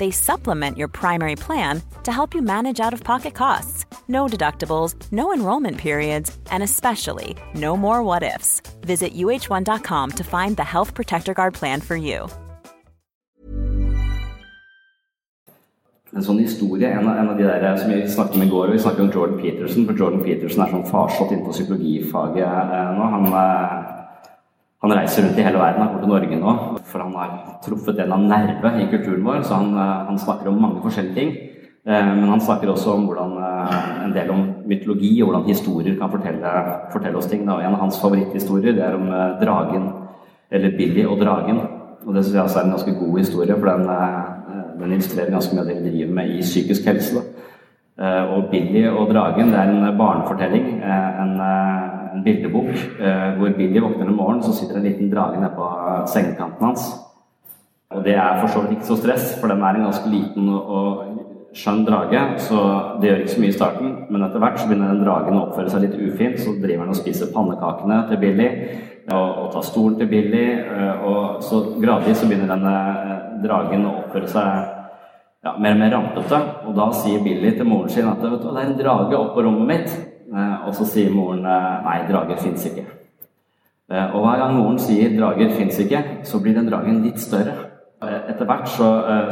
They 0.00 0.10
supplement 0.10 0.78
your 0.78 0.88
primary 0.88 1.36
plan 1.36 1.82
to 2.04 2.10
help 2.10 2.34
you 2.34 2.40
manage 2.40 2.80
out 2.80 2.94
of 2.94 3.04
pocket 3.04 3.34
costs. 3.34 3.84
No 4.08 4.26
deductibles, 4.26 4.94
no 5.12 5.30
enrollment 5.34 5.76
periods, 5.76 6.38
and 6.50 6.62
especially 6.62 7.36
no 7.54 7.76
more 7.76 8.02
what 8.02 8.22
ifs. 8.22 8.62
Visit 8.80 9.12
uh1.com 9.14 10.10
to 10.12 10.24
find 10.24 10.56
the 10.56 10.64
Health 10.64 10.94
Protector 10.94 11.34
Guard 11.34 11.52
plan 11.52 11.82
for 11.82 11.96
you. 11.96 12.28
En 16.16 16.24
sånn 16.24 16.40
historie, 16.40 16.88
en 16.88 17.04
av, 17.06 17.20
en 17.20 17.28
av 17.30 17.36
de 17.38 17.44
der 17.44 17.76
som 17.78 17.92
vi 17.92 18.00
snakket 18.08 18.40
om 18.40 18.42
i 18.42 18.48
går, 18.50 18.72
vi 18.72 18.80
snakket 18.82 19.04
om 19.04 19.12
Jordan 19.14 19.38
Peterson, 19.38 19.84
for 19.86 20.00
Jordan 20.00 20.24
Peterson 20.24 20.64
er 20.64 20.72
sånn 20.72 20.88
farsott 20.88 21.30
innenfor 21.30 21.54
psykologifaget 21.54 22.48
eh, 22.48 22.88
nå. 22.96 23.10
Han 23.12 23.28
eh, 23.30 23.99
Han 24.80 24.94
reiser 24.96 25.26
rundt 25.26 25.38
i 25.38 25.44
hele 25.44 25.60
verden, 25.60 25.82
han 25.82 25.88
kommer 25.92 26.06
til 26.06 26.12
Norge 26.14 26.36
nå, 26.40 26.52
for 26.88 27.02
han 27.04 27.16
har 27.18 27.32
truffet 27.60 27.98
en 28.00 28.12
av 28.16 28.22
nerve 28.24 28.70
i 28.80 28.86
kulturen 28.88 29.26
vår. 29.26 29.42
Så 29.44 29.58
han, 29.58 29.74
eh, 29.76 30.06
han 30.08 30.18
snakker 30.18 30.48
om 30.48 30.62
mange 30.62 30.80
forskjellige 30.80 31.14
ting. 31.14 31.34
Eh, 31.84 32.14
men 32.16 32.28
han 32.28 32.40
snakker 32.40 32.68
også 32.72 32.94
om 32.94 33.04
hvordan, 33.06 33.34
eh, 33.44 34.04
en 34.04 34.14
del 34.14 34.30
om 34.30 34.40
mytologi 34.64 35.20
og 35.20 35.28
hvordan 35.28 35.48
historier 35.48 35.98
kan 35.98 36.10
fortelle, 36.10 36.52
fortelle 36.92 37.16
oss 37.16 37.26
ting. 37.26 37.46
Og 37.48 37.60
en 37.60 37.74
av 37.74 37.80
hans 37.80 38.00
favoritthistorier 38.00 38.72
det 38.72 38.84
er 38.84 38.94
om 38.94 39.06
dragen, 39.42 39.92
eller 40.50 40.76
Billy 40.78 41.04
og 41.04 41.20
dragen. 41.20 41.60
Og 42.06 42.14
det 42.14 42.24
syns 42.24 42.34
jeg 42.34 42.42
også 42.42 42.60
er 42.60 42.64
en 42.64 42.76
ganske 42.76 42.98
god 42.98 43.18
historie, 43.18 43.56
for 43.58 43.66
den, 43.66 43.86
den 44.80 44.92
illustrerer 44.92 45.30
ganske 45.30 45.54
mye 45.54 45.60
av 45.60 45.66
det 45.66 45.82
vi 45.82 45.90
driver 45.90 46.14
med 46.14 46.30
i 46.30 46.40
psykisk 46.40 46.84
helse. 46.86 47.20
Og 47.98 48.50
Billy 48.50 48.88
og 48.88 49.12
dragen 49.12 49.52
det 49.52 49.58
er 49.58 49.68
en 49.68 49.98
barnefortelling. 49.98 50.82
En 50.82 51.36
en 52.14 52.24
bildebok 52.24 52.70
eh, 52.74 53.28
hvor 53.38 53.54
Billy 53.56 53.82
våkner 53.82 54.08
om 54.08 54.18
morgenen, 54.18 54.42
så 54.44 54.54
sitter 54.56 54.78
en 54.78 54.88
liten 54.88 55.10
drage 55.12 55.40
nede 55.40 55.54
på 55.56 55.70
sengekanten 56.12 56.66
hans. 56.66 56.90
Og 57.90 58.04
det 58.06 58.14
er 58.14 58.38
for 58.38 58.52
så 58.52 58.62
vidt 58.62 58.78
ikke 58.78 58.90
så 58.92 58.98
stress, 59.00 59.32
for 59.40 59.50
den 59.50 59.62
er 59.66 59.78
en 59.78 59.88
ganske 59.88 60.10
liten 60.10 60.48
og 60.54 61.06
skjønn 61.56 61.82
drage, 61.86 62.20
så 62.46 62.58
det 63.00 63.08
gjør 63.08 63.22
ikke 63.24 63.32
så 63.32 63.40
mye 63.42 63.50
i 63.50 63.56
starten. 63.56 63.94
Men 64.10 64.26
etter 64.26 64.42
hvert 64.42 64.60
så 64.60 64.68
begynner 64.70 64.92
den 64.92 65.02
dragen 65.02 65.38
å 65.38 65.46
oppføre 65.48 65.72
seg 65.72 65.86
litt 65.86 65.96
ufint, 65.98 66.38
så 66.38 66.54
driver 66.54 66.84
den 66.86 66.94
og 66.94 67.00
spiser 67.00 67.32
pannekakene 67.34 68.04
til 68.10 68.20
Billy 68.22 68.50
og, 69.10 69.26
og 69.26 69.48
tar 69.54 69.66
stolen 69.66 69.96
til 69.98 70.10
Billy. 70.10 70.44
Eh, 70.60 71.08
og 71.08 71.42
så 71.44 71.64
gradvis 71.80 72.22
så 72.22 72.28
begynner 72.30 72.52
denne 72.52 72.76
eh, 72.76 73.16
dragen 73.42 73.88
å 73.88 73.96
oppføre 74.04 74.30
seg 74.30 74.78
ja, 75.46 75.56
mer 75.56 75.74
og 75.74 75.82
mer 75.82 75.94
rampete. 75.96 76.40
Og 76.68 76.78
da 76.78 76.90
sier 76.94 77.24
Billy 77.24 77.56
til 77.56 77.68
moren 77.68 77.90
sin 77.92 78.08
at 78.10 78.22
vet 78.22 78.38
du, 78.38 78.50
det 78.52 78.62
er 78.62 78.70
en 78.70 78.78
drage 78.78 79.18
oppå 79.18 79.46
rommet 79.46 79.70
mitt. 79.72 79.98
Eh, 80.30 80.66
og 80.66 80.74
så 80.78 80.86
sier 80.86 81.14
moren 81.14 81.44
eh, 81.46 81.76
nei, 81.86 81.98
drager 82.10 82.38
fins 82.38 82.66
ikke. 82.70 82.86
Eh, 83.90 84.14
og 84.14 84.22
hver 84.22 84.42
gang 84.44 84.56
moren 84.58 84.78
sier 84.78 85.16
drager 85.16 85.50
fins 85.56 85.80
ikke, 85.82 86.02
så 86.26 86.42
blir 86.42 86.54
den 86.58 86.70
dragen 86.70 87.02
litt 87.06 87.20
større. 87.22 87.56
Etter 88.00 88.46
hvert 88.48 88.68
så, 88.72 88.86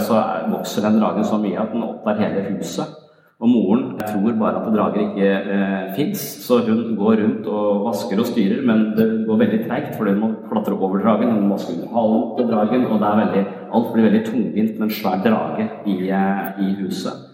så 0.05 0.19
vokser 0.53 0.85
den 0.85 0.99
dragen 1.01 1.25
så 1.25 1.39
mye 1.41 1.57
at 1.57 1.71
den 1.73 1.87
opptar 1.87 2.19
hele 2.21 2.43
huset. 2.51 2.91
Og 3.39 3.47
moren 3.49 3.85
tror 4.03 4.35
bare 4.35 4.59
at 4.59 4.73
drager 4.75 5.05
ikke 5.05 5.29
eh, 5.55 5.95
fins, 5.95 6.23
så 6.43 6.59
hun 6.67 6.97
går 6.99 7.21
rundt 7.23 7.47
og 7.47 7.85
vasker 7.85 8.19
og 8.19 8.27
styrer, 8.27 8.65
men 8.67 8.83
det 8.97 9.07
går 9.29 9.39
veldig 9.45 9.61
treigt, 9.69 9.93
for 9.95 10.11
hun 10.11 10.19
må 10.19 10.33
klatre 10.51 10.75
over 10.75 10.99
dragen, 10.99 11.31
hun 11.37 11.47
må 11.47 11.55
vaske 11.55 11.77
under 11.77 11.93
halen 11.95 12.25
til 12.35 12.51
dragen, 12.51 12.87
og 12.91 13.05
veldig, 13.23 13.45
alt 13.79 13.93
blir 13.95 14.09
veldig 14.09 14.25
tungvint 14.27 14.75
med 14.75 14.89
en 14.89 14.97
svær 14.99 15.23
drage 15.23 15.69
i, 15.87 15.97
i 16.67 16.75
huset. 16.81 17.28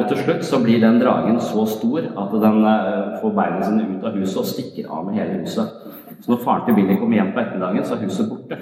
Og 0.00 0.08
til 0.08 0.20
slutt 0.22 0.44
så 0.46 0.60
blir 0.62 0.82
den 0.82 1.00
dragen 1.02 1.40
så 1.42 1.64
stor 1.68 2.06
at 2.24 2.36
den 2.44 2.64
eh, 2.68 3.16
får 3.22 3.34
beina 3.38 3.64
sine 3.64 3.88
ut 3.94 4.06
av 4.06 4.18
huset 4.18 4.42
og 4.42 4.48
stikker 4.48 4.90
av 4.90 5.08
med 5.08 5.18
hele 5.20 5.40
huset. 5.42 5.80
Så 6.22 6.30
når 6.30 6.44
faren 6.44 6.66
til 6.66 6.78
Billy 6.78 6.98
kommer 7.00 7.18
hjem 7.18 7.32
på 7.34 7.42
ettermiddagen, 7.42 7.84
så 7.84 7.96
er 7.96 8.06
huset 8.06 8.30
borte. 8.30 8.58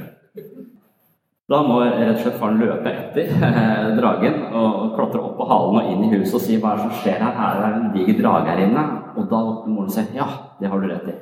Da 1.50 1.64
må 1.66 1.80
rett 1.82 2.12
og 2.12 2.20
slett 2.22 2.36
faren 2.38 2.60
løpe 2.62 2.92
etter 2.94 3.32
eh, 3.34 3.88
dragen 3.96 4.36
og 4.54 4.92
klatre 4.94 5.18
opp 5.18 5.34
på 5.40 5.48
halen 5.50 5.80
og 5.80 5.88
inn 5.90 6.04
i 6.06 6.10
huset 6.12 6.36
og 6.38 6.44
si 6.44 6.58
hva 6.62 6.76
er 6.76 6.78
det 6.78 6.84
som 6.84 7.00
skjer 7.00 7.18
her? 7.24 7.34
Her 7.40 7.64
er 7.66 7.74
en 7.74 7.88
diger 7.96 8.20
drage 8.20 8.52
her 8.52 8.62
inne. 8.68 8.84
Og 9.18 9.26
da 9.32 9.40
åpner 9.42 9.74
moren 9.74 9.90
seg. 9.90 10.12
ja, 10.14 10.28
det 10.60 10.70
har 10.70 10.78
du 10.78 10.86
rett 10.86 11.10
i. 11.10 11.16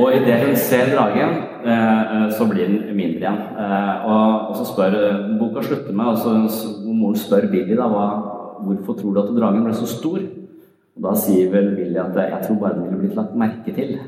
Og 0.00 0.08
idet 0.16 0.40
hun 0.42 0.58
ser 0.58 0.90
dragen, 0.90 1.36
eh, 1.62 2.26
så 2.34 2.48
blir 2.50 2.66
den 2.66 2.98
mindre 2.98 3.22
igjen. 3.22 3.40
Og 4.10 4.58
så 4.58 4.66
spør 4.72 4.98
boka 5.38 5.62
slutter 5.62 5.94
med, 5.94 6.10
og 6.10 6.18
så 6.18 6.34
moren 6.90 7.22
spør 7.22 7.46
Billy 7.54 7.78
da 7.78 7.86
hva 7.92 8.08
hvorfor 8.64 8.98
tror 8.98 9.14
du 9.14 9.20
at 9.22 9.34
dragen 9.36 9.66
ble 9.66 9.74
så 9.74 9.88
stor? 9.88 10.20
Og 10.96 11.02
Da 11.02 11.14
sier 11.16 11.50
vel 11.52 11.74
Willy 11.76 11.98
at 12.00 12.16
jeg 12.16 12.40
tror 12.46 12.58
bare 12.60 12.74
den 12.76 12.88
ville 12.88 13.02
blitt 13.04 13.16
lagt 13.18 13.36
merke 13.38 13.74
til. 13.74 13.98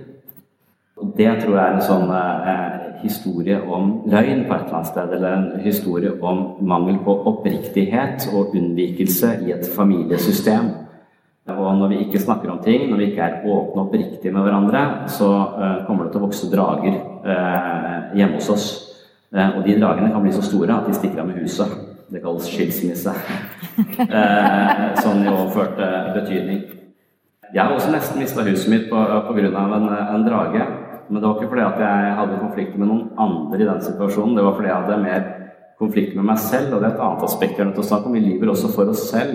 Og 0.96 1.14
Det 1.16 1.30
tror 1.42 1.56
jeg 1.56 1.64
er 1.64 1.74
en 1.74 1.86
sånn 1.86 2.10
eh, 2.14 2.82
historie 3.02 3.58
om 3.62 4.02
løgn 4.06 4.44
på 4.46 4.54
et 4.54 4.66
eller 4.66 4.76
annet 4.78 4.90
sted, 4.92 5.14
eller 5.16 5.32
en 5.32 5.64
historie 5.64 6.12
om 6.22 6.44
mangel 6.60 7.00
på 7.04 7.16
oppriktighet 7.32 8.28
og 8.32 8.54
unnvikelse 8.54 9.38
i 9.46 9.52
et 9.56 9.66
familiesystem. 9.76 10.70
Og 11.50 11.78
når 11.78 11.88
vi 11.90 12.00
ikke 12.04 12.20
snakker 12.22 12.52
om 12.52 12.60
ting, 12.62 12.86
når 12.90 13.00
vi 13.00 13.08
ikke 13.10 13.24
er 13.24 13.40
åpne 13.42 13.80
og 13.80 13.86
oppriktige 13.88 14.30
med 14.34 14.44
hverandre, 14.46 14.82
så 15.10 15.30
eh, 15.58 15.80
kommer 15.88 16.06
det 16.06 16.12
til 16.12 16.22
å 16.22 16.26
vokse 16.28 16.50
drager 16.52 16.94
eh, 16.94 17.96
hjemme 18.18 18.38
hos 18.38 18.50
oss. 18.54 18.68
Eh, 19.34 19.56
og 19.56 19.66
de 19.66 19.74
dragene 19.80 20.12
kan 20.12 20.22
bli 20.22 20.34
så 20.36 20.44
store 20.46 20.76
at 20.76 20.86
de 20.86 20.94
stikker 20.94 21.24
av 21.24 21.32
med 21.32 21.42
huset. 21.42 21.81
Det 22.12 22.22
kalles 22.22 22.48
skilsmisse. 22.52 23.14
eh, 23.98 24.86
jo 25.00 25.12
i 25.16 25.28
overført 25.32 25.78
betydning. 26.14 26.62
Jeg 27.52 27.62
har 27.62 27.74
også 27.74 27.92
nesten 27.92 28.20
mista 28.20 28.44
huset 28.46 28.70
mitt 28.72 28.88
pga. 28.90 29.22
En, 29.28 29.88
en 30.16 30.26
drage. 30.26 30.66
Men 31.08 31.20
det 31.20 31.28
var 31.28 31.40
ikke 31.40 31.50
fordi 31.52 31.64
at 31.66 31.80
jeg 31.82 32.12
hadde 32.18 32.40
konflikter 32.40 32.80
med 32.80 32.88
noen 32.88 33.08
andre 33.20 33.58
i 33.60 33.68
den 33.68 33.82
situasjonen. 33.84 34.36
Det 34.36 34.44
var 34.46 34.54
fordi 34.56 34.70
jeg 34.70 34.78
hadde 34.84 35.02
mer 35.02 35.26
konflikter 35.82 36.16
med 36.20 36.30
meg 36.30 36.38
selv, 36.40 36.72
og 36.72 36.80
det 36.80 36.88
er 36.88 36.94
et 36.94 37.02
annet 37.04 37.26
aspekt 37.26 37.58
vi 37.58 37.64
er 37.64 37.68
nødt 37.68 37.76
til 37.80 37.84
å 37.84 37.90
snakke 37.90 38.08
om. 38.08 38.16
Vi 38.16 38.22
lyver 38.24 38.52
også 38.52 38.70
for 38.72 38.92
oss 38.92 39.02
selv. 39.10 39.34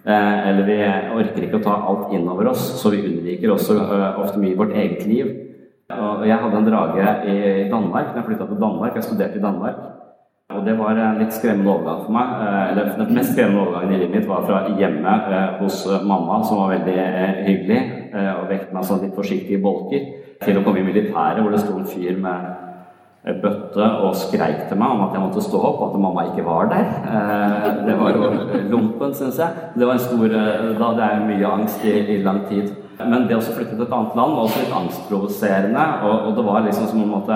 Eh, 0.00 0.48
eller 0.48 0.64
vi 0.64 0.78
orker 1.20 1.44
ikke 1.44 1.60
å 1.60 1.64
ta 1.66 1.76
alt 1.90 2.14
inn 2.16 2.28
over 2.30 2.52
oss, 2.54 2.62
så 2.80 2.92
vi 2.94 3.02
unnviker 3.04 3.52
også 3.52 3.76
ø, 3.76 3.98
ofte 4.22 4.40
mye 4.40 4.56
vårt 4.56 4.72
eget 4.72 5.04
liv. 5.04 5.28
Og 5.90 6.22
jeg 6.24 6.38
hadde 6.40 6.56
en 6.56 6.68
drage 6.70 7.06
i 7.28 7.66
Danmark 7.68 8.12
da 8.14 8.20
jeg 8.20 8.28
flytta 8.30 8.46
til 8.46 8.60
Danmark. 8.62 8.94
Jeg 8.96 9.04
studerte 9.04 9.40
i 9.40 9.42
Danmark. 9.42 9.82
Og 10.50 10.64
det 10.66 10.74
var 10.78 10.98
en 10.98 11.20
litt 11.20 11.34
skremmende 11.34 11.70
overgang 11.72 12.00
for 12.06 12.14
meg. 12.16 12.32
Eh, 12.44 12.70
eller 12.70 12.94
Den 12.98 13.12
mest 13.16 13.34
skremmende 13.34 13.66
overgangen 13.66 13.94
i 13.94 14.00
livet 14.00 14.16
mitt 14.16 14.30
var 14.30 14.46
fra 14.48 14.62
hjemme 14.78 15.14
hos 15.60 15.84
mamma, 16.02 16.40
som 16.44 16.62
var 16.62 16.74
veldig 16.74 16.96
hyggelig, 17.46 17.82
og 18.14 18.48
vekket 18.50 18.72
meg 18.74 18.88
sånn 18.88 19.04
litt 19.04 19.14
forsiktig 19.14 19.58
i 19.58 19.62
bolker, 19.62 20.08
til 20.42 20.58
å 20.58 20.64
komme 20.66 20.82
i 20.82 20.88
militæret, 20.88 21.40
hvor 21.40 21.54
det 21.54 21.62
sto 21.62 21.76
en 21.78 21.86
fyr 21.86 22.18
med 22.18 23.40
bøtte 23.42 23.86
og 24.00 24.14
skreik 24.16 24.64
til 24.68 24.78
meg 24.80 24.94
om 24.94 25.02
at 25.04 25.14
jeg 25.14 25.22
måtte 25.22 25.42
stå 25.44 25.58
opp, 25.60 25.80
og 25.80 25.90
at 25.90 26.02
mamma 26.02 26.26
ikke 26.30 26.44
var 26.46 26.70
der. 26.72 26.86
Det 27.86 27.96
var 28.00 28.16
jo 28.16 28.30
lompen, 28.72 29.14
syns 29.14 29.38
jeg. 29.38 29.66
Det 29.76 29.86
var 29.86 29.98
en 29.98 30.06
stor, 30.06 30.38
da 30.80 30.92
det 30.98 31.08
er 31.08 31.26
mye 31.28 31.56
angst 31.58 31.84
i, 31.84 31.98
i 32.16 32.22
lang 32.24 32.46
tid. 32.48 32.72
Men 33.08 33.26
det 33.28 33.36
å 33.38 33.42
flytte 33.44 33.76
til 33.76 33.86
et 33.86 33.94
annet 33.96 34.16
land 34.18 34.36
var 34.36 34.46
også 34.46 34.62
litt 34.62 34.76
angstprovoserende. 34.76 35.84
Og, 36.04 36.14
og, 36.26 36.32
det 36.36 36.46
var 36.46 36.64
liksom 36.66 36.88
som 36.90 37.04
om 37.06 37.18
at 37.20 37.30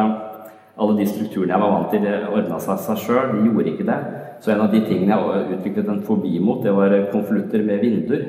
alle 0.74 0.96
de 0.98 1.06
strukturene 1.06 1.54
jeg 1.54 1.62
var 1.62 1.74
vant 1.74 1.92
til, 1.94 2.06
ordna 2.34 2.60
seg 2.62 2.80
seg 2.82 3.02
sjøl. 3.04 3.34
De 3.36 3.44
gjorde 3.46 3.70
ikke 3.74 3.86
det. 3.86 3.98
Så 4.42 4.52
en 4.52 4.64
av 4.64 4.72
de 4.72 4.80
tingene 4.84 5.14
jeg 5.14 5.58
utviklet 5.58 5.92
en 5.92 6.02
fobi 6.06 6.40
mot, 6.42 6.64
det 6.64 6.74
var 6.74 6.96
konvolutter 7.12 7.62
med 7.66 7.84
vinduer. 7.84 8.24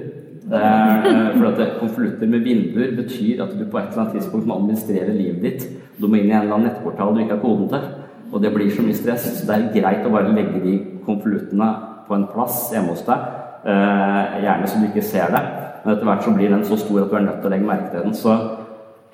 Eh, 0.46 1.08
for 1.38 1.48
at 1.50 1.80
Konvolutter 1.80 2.30
med 2.30 2.46
vinduer 2.46 2.92
betyr 2.96 3.42
at 3.44 3.56
du 3.58 3.66
på 3.66 3.80
et 3.80 3.88
eller 3.90 4.04
annet 4.04 4.20
tidspunkt 4.20 4.46
må 4.46 4.60
administrere 4.60 5.16
livet 5.16 5.42
ditt. 5.42 5.66
Du 5.98 6.06
må 6.08 6.20
inn 6.20 6.30
i 6.30 6.36
en 6.36 6.44
eller 6.44 6.60
annen 6.60 6.70
nettportal 6.70 7.16
du 7.16 7.24
ikke 7.24 7.38
har 7.38 7.42
koden 7.42 7.72
til. 7.72 7.88
Og 8.32 8.44
det 8.44 8.54
blir 8.54 8.70
så 8.70 8.86
mye 8.86 8.98
stress. 8.98 9.26
Så 9.40 9.48
det 9.50 9.56
er 9.56 9.72
greit 9.74 10.06
å 10.06 10.14
bare 10.14 10.34
legge 10.36 10.62
de 10.62 10.76
konvoluttene 11.08 11.72
på 12.06 12.14
en 12.14 12.28
plass 12.30 12.68
hjemme 12.76 12.94
hos 12.94 13.06
deg. 13.08 13.26
Eh, 13.66 14.38
gjerne 14.46 14.70
så 14.70 14.82
du 14.82 14.88
ikke 14.92 15.06
ser 15.06 15.34
det. 15.34 15.42
Men 15.82 15.96
etter 15.96 16.10
hvert 16.12 16.24
så 16.26 16.36
blir 16.36 16.54
den 16.54 16.66
så 16.66 16.78
stor 16.78 17.02
at 17.02 17.10
du 17.10 17.18
er 17.18 17.26
nødt 17.26 17.42
til 17.42 17.50
å 17.50 17.56
legge 17.56 17.70
merke 17.72 17.90
til 17.94 18.06
den. 18.06 18.14
Så 18.18 18.38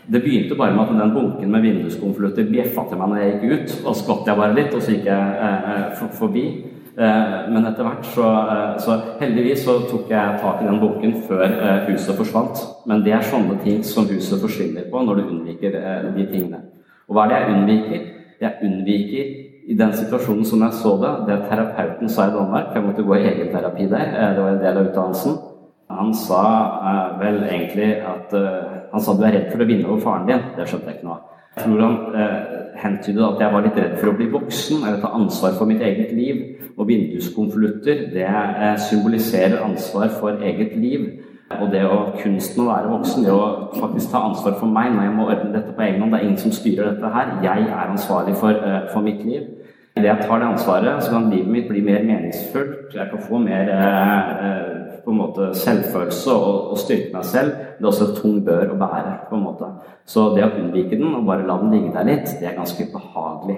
det 0.07 0.21
begynte 0.21 0.55
bare 0.57 0.73
med 0.73 0.83
at 0.83 1.01
den 1.01 1.13
bunken 1.13 1.51
med 1.51 1.61
vinduskonvolutter 1.61 2.49
bjeffa 2.49 2.87
til 2.89 2.97
meg 2.97 3.09
når 3.11 3.19
jeg 3.21 3.33
gikk 3.33 3.51
ut. 3.53 3.73
Og 3.85 3.97
skvatt 3.99 4.29
jeg 4.29 4.39
bare 4.39 4.55
litt, 4.57 4.73
og 4.73 4.81
så 4.81 4.95
gikk 4.95 5.09
jeg 5.11 5.33
eh, 5.47 5.73
eh 5.75 6.13
forbi. 6.17 6.45
Eh, 6.97 7.35
men 7.53 7.65
etter 7.69 7.85
hvert 7.87 8.07
så, 8.15 8.25
eh, 8.53 8.79
så, 8.83 8.97
heldigvis 9.21 9.63
så 9.63 9.77
tok 9.87 10.09
jeg 10.11 10.39
tak 10.41 10.61
i 10.61 10.67
den 10.67 10.79
bunken 10.81 11.13
før 11.27 11.45
eh, 11.45 11.85
huset 11.91 12.17
forsvant. 12.17 12.63
Men 12.89 13.05
det 13.05 13.13
er 13.15 13.29
sånne 13.29 13.59
ting 13.63 13.83
som 13.87 14.09
huset 14.09 14.41
forsvinner 14.41 14.89
på 14.91 15.05
når 15.05 15.21
du 15.21 15.29
unnviker 15.29 15.77
eh, 15.77 16.09
de 16.17 16.27
tingene. 16.33 16.65
Og 17.07 17.15
hva 17.15 17.27
er 17.27 17.31
det 17.31 17.39
jeg 17.39 17.55
unnviker? 17.55 18.03
Jeg 18.41 18.67
unnviker 18.67 19.31
i 19.71 19.77
den 19.77 19.93
situasjonen 19.93 20.45
som 20.49 20.65
jeg 20.65 20.79
så 20.81 20.95
det, 20.97 21.13
det 21.29 21.39
terapeuten 21.45 22.09
sa 22.09 22.25
i 22.25 22.33
Danmark 22.33 22.71
Jeg 22.73 22.83
måtte 22.83 23.03
gå 23.05 23.15
i 23.15 23.25
egen 23.29 23.51
terapi 23.53 23.85
der. 23.85 24.15
Det 24.33 24.43
var 24.43 24.55
en 24.55 24.63
del 24.63 24.77
av 24.79 24.89
utdannelsen. 24.89 25.39
Han 25.91 26.13
sa 26.15 26.43
vel 27.19 27.43
egentlig 27.43 27.91
at 28.07 28.33
Han 28.91 29.03
sa 29.03 29.15
du 29.15 29.23
er 29.25 29.37
redd 29.37 29.51
for 29.53 29.63
å 29.63 29.67
vinne 29.69 29.87
over 29.87 30.03
faren 30.03 30.27
din. 30.29 30.43
Det 30.57 30.67
skjønte 30.67 30.91
jeg 30.91 30.99
ikke 30.99 31.07
noe 31.07 31.17
av. 31.17 31.27
Jeg 31.51 31.65
tror 31.65 31.81
han 31.83 31.95
eh, 32.15 32.35
hentydet 32.79 33.23
at 33.27 33.41
jeg 33.43 33.53
var 33.53 33.65
litt 33.65 33.79
redd 33.79 33.97
for 33.99 34.11
å 34.11 34.15
bli 34.15 34.27
voksen 34.31 34.85
eller 34.85 35.01
ta 35.03 35.11
ansvar 35.17 35.57
for 35.57 35.69
mitt 35.69 35.83
eget 35.83 36.13
liv. 36.15 36.39
Og 36.77 36.87
vinduskonvolutter 36.87 38.05
det 38.13 38.27
uh, 38.27 38.77
symboliserer 38.79 39.59
ansvar 39.61 40.13
for 40.15 40.39
eget 40.47 40.77
liv. 40.79 41.09
Og 41.57 41.67
det 41.73 41.81
å 41.83 41.97
kunsten 42.15 42.63
å 42.63 42.69
være 42.69 42.93
voksen, 42.93 43.25
det 43.27 43.33
å 43.35 43.73
faktisk 43.75 44.13
ta 44.13 44.21
ansvar 44.29 44.55
for 44.61 44.71
meg 44.71 44.93
når 44.93 45.03
jeg 45.03 45.15
må 45.17 45.25
ordne 45.27 45.51
dette 45.57 45.75
på 45.75 45.83
egen 45.83 45.99
hånd. 45.99 46.15
Det 46.15 46.21
er 46.21 46.27
ingen 46.29 46.39
som 46.39 46.55
styrer 46.55 46.93
dette 46.93 47.11
her. 47.11 47.33
Jeg 47.43 47.67
er 47.67 47.91
ansvarlig 47.91 48.37
for, 48.39 48.63
for 48.93 49.03
mitt 49.03 49.25
liv. 49.27 49.49
Idet 49.97 50.07
jeg 50.07 50.27
tar 50.27 50.39
det 50.39 50.47
ansvaret, 50.47 51.03
så 51.03 51.11
kan 51.11 51.29
livet 51.29 51.51
mitt 51.51 51.67
bli 51.67 51.81
mer 51.83 52.05
meningsfullt. 52.07 52.93
Jeg 52.95 53.09
kan 53.11 53.23
få 53.27 53.41
mer 53.43 53.71
på 55.03 55.11
en 55.11 55.17
måte 55.17 55.49
selvfølelse 55.57 56.33
og, 56.33 56.71
og 56.71 56.79
styrke 56.79 57.11
meg 57.15 57.25
selv. 57.27 57.51
Det 57.77 57.83
er 57.83 57.89
også 57.89 58.07
et 58.07 58.21
tung 58.21 58.37
bør 58.45 58.73
å 58.73 58.79
bære. 58.79 59.15
på 59.29 59.35
en 59.35 59.43
måte. 59.43 59.69
Så 60.05 60.29
det 60.35 60.45
å 60.45 60.53
unnvike 60.59 60.97
den 60.97 61.15
og 61.15 61.27
bare 61.27 61.47
la 61.47 61.57
den 61.61 61.73
ligge 61.75 61.93
der 61.95 62.07
litt, 62.07 62.31
det 62.39 62.49
er 62.49 62.57
ganske 62.57 62.87
behagelig. 62.93 63.57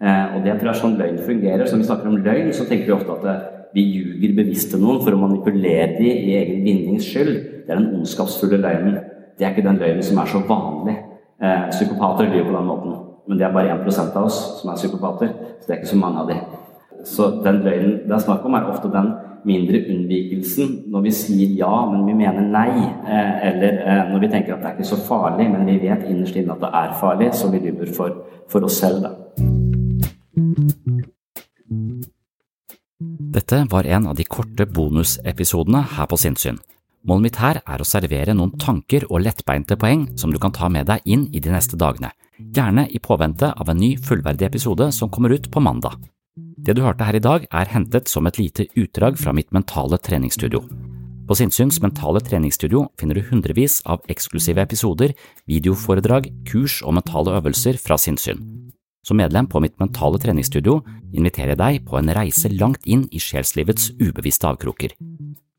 Eh, 0.00 0.34
og 0.34 0.44
det 0.44 0.56
tror 0.56 0.70
jeg 0.70 0.74
er 0.74 0.80
sånn 0.80 0.98
løgn 0.98 1.18
fungerer. 1.26 1.66
Så 1.66 1.76
når 1.76 1.82
vi 1.82 1.88
snakker 1.90 2.08
om 2.08 2.20
løgn, 2.24 2.52
så 2.56 2.66
tenker 2.68 2.88
vi 2.88 2.96
ofte 2.96 3.16
at 3.18 3.26
det, 3.26 3.36
eh, 3.36 3.56
vi 3.74 3.82
ljuger 3.86 4.34
bevisst 4.40 4.72
til 4.72 4.80
noen 4.82 4.98
for 5.04 5.14
å 5.14 5.20
manipulere 5.20 5.92
dem 5.98 6.08
i 6.08 6.34
egen 6.40 6.64
vinnings 6.64 7.06
skyld. 7.06 7.36
Det 7.66 7.70
er 7.70 7.78
den 7.78 8.00
ondskapsfulle 8.00 8.58
løgnen. 8.58 8.98
Det 9.38 9.46
er 9.46 9.52
ikke 9.52 9.68
den 9.68 9.78
løgnen 9.78 10.02
som 10.02 10.18
er 10.18 10.26
så 10.26 10.40
vanlig. 10.48 10.96
Eh, 11.40 11.68
psykopater 11.70 12.26
lyver 12.26 12.50
på 12.50 12.56
den 12.56 12.66
måten. 12.66 12.98
Men 13.30 13.38
det 13.38 13.46
er 13.46 13.52
bare 13.54 13.76
1% 13.78 14.16
av 14.18 14.24
oss 14.26 14.38
som 14.58 14.72
er 14.72 14.78
psykopater. 14.80 15.28
Så 15.60 15.68
det 15.68 15.74
er 15.76 15.78
ikke 15.78 15.92
så 15.92 15.98
mange 16.00 16.22
av 16.24 16.30
dem. 16.32 16.38
Så 17.06 17.28
den 17.44 17.60
løgnen 17.62 17.92
det 18.08 18.14
er 18.16 18.24
snakk 18.24 18.42
om, 18.44 18.56
er 18.58 18.66
ofte 18.66 18.90
den 18.90 19.12
mindre 19.46 19.78
unnvikelsen 19.88 20.72
når 20.92 21.04
vi 21.06 21.12
sier 21.14 21.52
ja, 21.60 21.70
men 21.92 22.02
vi 22.08 22.16
mener 22.18 22.42
nei. 22.42 22.72
Eh, 23.06 23.36
eller 23.52 23.78
eh, 23.84 24.00
når 24.10 24.24
vi 24.24 24.30
tenker 24.32 24.56
at 24.56 24.64
det 24.64 24.72
er 24.72 24.74
ikke 24.74 24.90
så 24.90 24.98
farlig, 25.06 25.46
men 25.52 25.62
vi 25.68 25.78
vet 25.84 26.02
innerst 26.10 26.36
inne 26.40 26.56
at 26.56 26.64
det 26.64 26.72
er 26.80 26.96
farlig, 26.98 27.30
så 27.38 27.52
vi 27.54 27.62
lyver 27.68 27.92
for, 27.94 28.18
for 28.50 28.66
oss 28.66 28.80
selv. 28.82 29.06
Da. 29.06 29.14
Dette 33.30 33.62
var 33.70 33.86
en 33.86 34.10
av 34.10 34.18
de 34.18 34.26
korte 34.26 34.66
bonusepisodene 34.66 35.84
her 35.94 36.10
på 36.10 36.18
Sinnsyn. 36.18 36.58
Målet 37.06 37.28
mitt 37.30 37.38
her 37.40 37.62
er 37.62 37.80
å 37.80 37.86
servere 37.86 38.34
noen 38.34 38.58
tanker 38.60 39.06
og 39.08 39.22
lettbeinte 39.22 39.78
poeng 39.80 40.08
som 40.20 40.34
du 40.34 40.42
kan 40.42 40.52
ta 40.52 40.68
med 40.68 40.90
deg 40.90 41.06
inn 41.08 41.30
i 41.32 41.40
de 41.40 41.54
neste 41.54 41.78
dagene, 41.80 42.10
gjerne 42.54 42.86
i 42.90 42.98
påvente 42.98 43.52
av 43.52 43.68
en 43.70 43.80
ny 43.80 43.96
fullverdig 43.96 44.46
episode 44.48 44.90
som 44.92 45.10
kommer 45.10 45.34
ut 45.34 45.50
på 45.50 45.60
mandag. 45.60 45.98
Det 46.60 46.74
du 46.76 46.82
hørte 46.84 47.04
her 47.04 47.16
i 47.16 47.22
dag, 47.24 47.46
er 47.50 47.72
hentet 47.72 48.08
som 48.08 48.26
et 48.26 48.38
lite 48.38 48.66
utdrag 48.76 49.18
fra 49.18 49.32
mitt 49.32 49.52
mentale 49.52 49.98
treningsstudio. 49.98 50.62
På 51.30 51.36
Sinnsyns 51.38 51.78
mentale 51.78 52.18
treningsstudio 52.26 52.88
finner 52.98 53.14
du 53.14 53.22
hundrevis 53.28 53.78
av 53.86 54.02
eksklusive 54.10 54.64
episoder, 54.64 55.12
videoforedrag, 55.46 56.26
kurs 56.48 56.80
og 56.82 56.96
mentale 56.98 57.36
øvelser 57.38 57.78
fra 57.78 57.98
sinnssyn. 58.00 58.40
Som 59.06 59.20
medlem 59.22 59.46
på 59.48 59.62
mitt 59.62 59.78
mentale 59.80 60.18
treningsstudio 60.20 60.80
inviterer 61.14 61.54
jeg 61.54 61.60
deg 61.60 61.86
på 61.86 62.00
en 62.00 62.10
reise 62.18 62.50
langt 62.52 62.82
inn 62.84 63.06
i 63.14 63.22
sjelslivets 63.22 63.92
ubevisste 64.02 64.50
avkroker. 64.50 64.96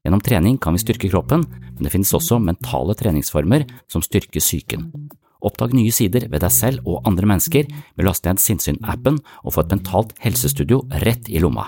Gjennom 0.05 0.21
trening 0.25 0.57
kan 0.61 0.75
vi 0.75 0.83
styrke 0.83 1.09
kroppen, 1.09 1.45
men 1.47 1.85
det 1.85 1.93
finnes 1.93 2.13
også 2.17 2.39
mentale 2.41 2.95
treningsformer 2.97 3.65
som 3.89 4.03
styrker 4.05 4.43
psyken. 4.43 4.89
Oppdag 5.41 5.73
nye 5.73 5.91
sider 5.93 6.27
ved 6.29 6.43
deg 6.43 6.53
selv 6.53 6.85
og 6.85 7.07
andre 7.09 7.29
mennesker 7.33 7.65
ved 7.67 8.05
å 8.05 8.09
laste 8.11 8.29
ned 8.29 8.41
Sinnsyn-appen 8.41 9.19
og 9.41 9.55
få 9.55 9.65
et 9.65 9.75
mentalt 9.75 10.15
helsestudio 10.21 10.83
rett 11.05 11.29
i 11.29 11.41
lomma. 11.41 11.67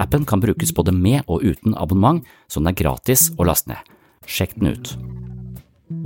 Appen 0.00 0.24
kan 0.24 0.40
brukes 0.40 0.72
både 0.72 0.94
med 0.96 1.26
og 1.26 1.44
uten 1.44 1.76
abonnement, 1.76 2.24
så 2.48 2.62
den 2.62 2.72
er 2.72 2.78
gratis 2.80 3.28
å 3.36 3.48
laste 3.48 3.74
ned. 3.74 3.96
Sjekk 4.24 4.56
den 4.56 4.72
ut. 4.72 4.94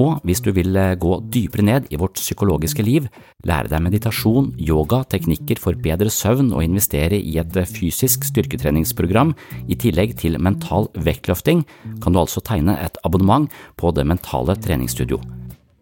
Og 0.01 0.23
hvis 0.25 0.41
du 0.41 0.49
vil 0.57 0.73
eh, 0.81 0.95
gå 0.97 1.19
dypere 1.33 1.65
ned 1.67 1.91
i 1.93 1.99
vårt 2.01 2.17
psykologiske 2.17 2.83
liv, 2.87 3.07
lære 3.45 3.69
deg 3.69 3.85
meditasjon, 3.85 4.49
yoga, 4.57 5.03
teknikker 5.13 5.61
for 5.61 5.77
bedre 5.77 6.09
søvn 6.11 6.55
og 6.57 6.65
investere 6.65 7.21
i 7.21 7.37
et 7.43 7.61
eh, 7.61 7.69
fysisk 7.69 8.25
styrketreningsprogram 8.31 9.35
i 9.69 9.77
tillegg 9.77 10.17
til 10.25 10.41
mental 10.41 10.89
vektløfting, 10.97 11.67
kan 12.01 12.17
du 12.17 12.23
altså 12.25 12.43
tegne 12.45 12.79
et 12.81 12.99
abonnement 13.05 13.51
på 13.77 13.93
Det 13.95 14.09
mentale 14.09 14.57
treningsstudio. 14.57 15.21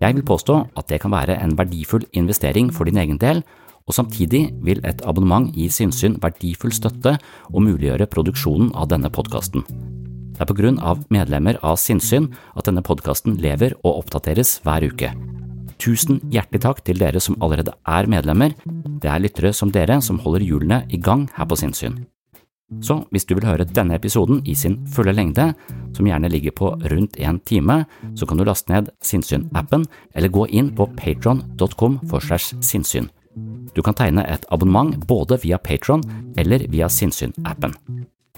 Jeg 0.02 0.16
vil 0.16 0.24
påstå 0.26 0.56
at 0.74 0.88
det 0.90 0.98
kan 1.02 1.12
være 1.14 1.36
en 1.38 1.54
verdifull 1.58 2.02
investering 2.18 2.72
for 2.74 2.88
din 2.90 2.98
egen 2.98 3.20
del, 3.22 3.44
og 3.86 3.94
samtidig 3.94 4.48
vil 4.62 4.80
et 4.86 5.02
abonnement 5.06 5.50
gi 5.54 5.68
Sinnsyn 5.70 6.16
verdifull 6.22 6.74
støtte 6.74 7.16
og 7.50 7.62
muliggjøre 7.62 8.08
produksjonen 8.10 8.72
av 8.74 8.88
denne 8.90 9.10
podkasten. 9.14 9.62
Det 10.32 10.42
er 10.42 10.48
på 10.48 10.56
grunn 10.58 10.80
av 10.82 11.04
medlemmer 11.12 11.58
av 11.62 11.78
Sinnsyn 11.78 12.30
at 12.56 12.66
denne 12.66 12.82
podkasten 12.82 13.36
lever 13.42 13.76
og 13.82 14.02
oppdateres 14.02 14.56
hver 14.66 14.88
uke. 14.90 15.12
Tusen 15.82 16.18
hjertelig 16.30 16.62
takk 16.62 16.82
til 16.86 16.98
dere 16.98 17.22
som 17.22 17.38
allerede 17.42 17.74
er 17.86 18.10
medlemmer. 18.10 18.54
Det 19.02 19.10
er 19.10 19.22
lyttere 19.22 19.54
som 19.54 19.70
dere 19.74 20.00
som 20.02 20.18
holder 20.22 20.46
hjulene 20.46 20.82
i 20.90 20.98
gang 20.98 21.28
her 21.36 21.46
på 21.46 21.58
Sinnsyn. 21.58 22.02
Så 22.80 23.02
hvis 23.12 23.26
du 23.28 23.34
vil 23.36 23.46
høre 23.46 23.66
denne 23.68 23.96
episoden 23.98 24.40
i 24.48 24.54
sin 24.58 24.78
fulle 24.90 25.12
lengde, 25.14 25.50
som 25.92 26.06
gjerne 26.08 26.30
ligger 26.32 26.54
på 26.56 26.70
rundt 26.92 27.18
en 27.20 27.40
time, 27.46 27.82
så 28.16 28.26
kan 28.26 28.38
du 28.38 28.46
laste 28.46 28.72
ned 28.72 28.88
Sinnsyn-appen 29.04 29.84
eller 30.14 30.32
gå 30.32 30.46
inn 30.48 30.72
på 30.76 30.88
patron.com 30.96 32.00
for 32.08 32.24
segs 32.24 32.54
sinnssyn. 32.64 33.10
Du 33.72 33.80
kan 33.84 33.96
tegne 33.96 34.24
et 34.28 34.44
abonnement 34.52 34.96
både 35.08 35.38
via 35.44 35.58
Patron 35.58 36.02
eller 36.36 36.66
via 36.72 36.88
Sinnsyn-appen. 36.88 37.76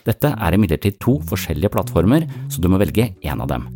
Dette 0.05 0.35
er 0.37 0.55
imidlertid 0.55 0.99
to 1.01 1.17
forskjellige 1.25 1.73
plattformer, 1.73 2.27
så 2.53 2.61
du 2.61 2.69
må 2.69 2.79
velge 2.83 3.15
én 3.25 3.41
av 3.41 3.49
dem. 3.51 3.67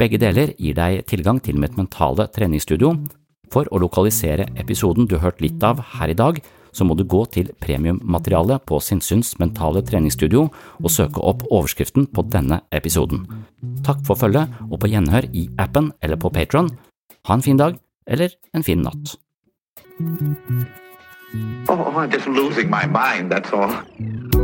Begge 0.00 0.18
deler 0.18 0.54
gir 0.58 0.74
deg 0.74 1.04
tilgang 1.06 1.38
til 1.44 1.60
mitt 1.60 1.76
mentale 1.78 2.26
treningsstudio. 2.34 2.94
For 3.52 3.68
å 3.70 3.78
lokalisere 3.78 4.48
episoden 4.58 5.06
du 5.06 5.18
har 5.18 5.28
hørt 5.28 5.44
litt 5.44 5.62
av 5.62 5.82
her 5.98 6.10
i 6.10 6.18
dag, 6.18 6.40
så 6.74 6.86
må 6.86 6.96
du 6.98 7.04
gå 7.06 7.22
til 7.32 7.52
premiummaterialet 7.62 8.64
på 8.68 8.80
Sinnsyns 8.82 9.34
mentale 9.40 9.84
treningsstudio 9.86 10.48
og 10.82 10.90
søke 10.92 11.22
opp 11.22 11.46
overskriften 11.50 12.08
på 12.10 12.26
denne 12.34 12.60
episoden. 12.74 13.24
Takk 13.86 14.02
for 14.06 14.18
følget, 14.18 14.50
og 14.70 14.80
på 14.82 14.90
gjenhør 14.92 15.30
i 15.32 15.48
appen 15.58 15.92
eller 16.02 16.20
på 16.20 16.32
Patron. 16.34 16.72
Ha 17.28 17.38
en 17.38 17.46
fin 17.46 17.60
dag, 17.60 17.78
eller 18.06 18.34
en 18.54 18.66
fin 18.66 18.82
natt. 18.84 19.16
Oh, 21.68 21.96
I'm 21.96 22.10
just 22.10 22.26
losing 22.26 22.68
my 22.70 22.86
mind, 22.86 23.32
that's 23.32 23.52
all. 23.52 24.43